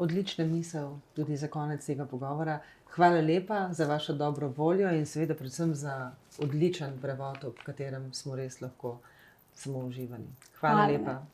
Odlična 0.00 0.46
misel 0.48 0.96
tudi 1.14 1.36
za 1.36 1.50
konec 1.52 1.84
tega 1.86 2.06
pogovora. 2.08 2.56
Hvala 2.94 3.20
lepa 3.20 3.68
za 3.72 3.86
vašo 3.86 4.14
dobro 4.14 4.48
voljo 4.48 4.90
in 4.96 5.04
seveda 5.06 5.34
predvsem 5.34 5.74
za 5.74 6.12
odličen 6.38 6.96
prevod, 7.02 7.42
v 7.42 7.66
katerem 7.66 8.08
smo 8.14 8.36
res 8.38 8.60
lahko 8.62 8.96
samo 9.54 9.84
uživali. 9.84 10.26
Hvala, 10.60 10.74
hvala 10.74 10.92
lepa. 10.92 11.33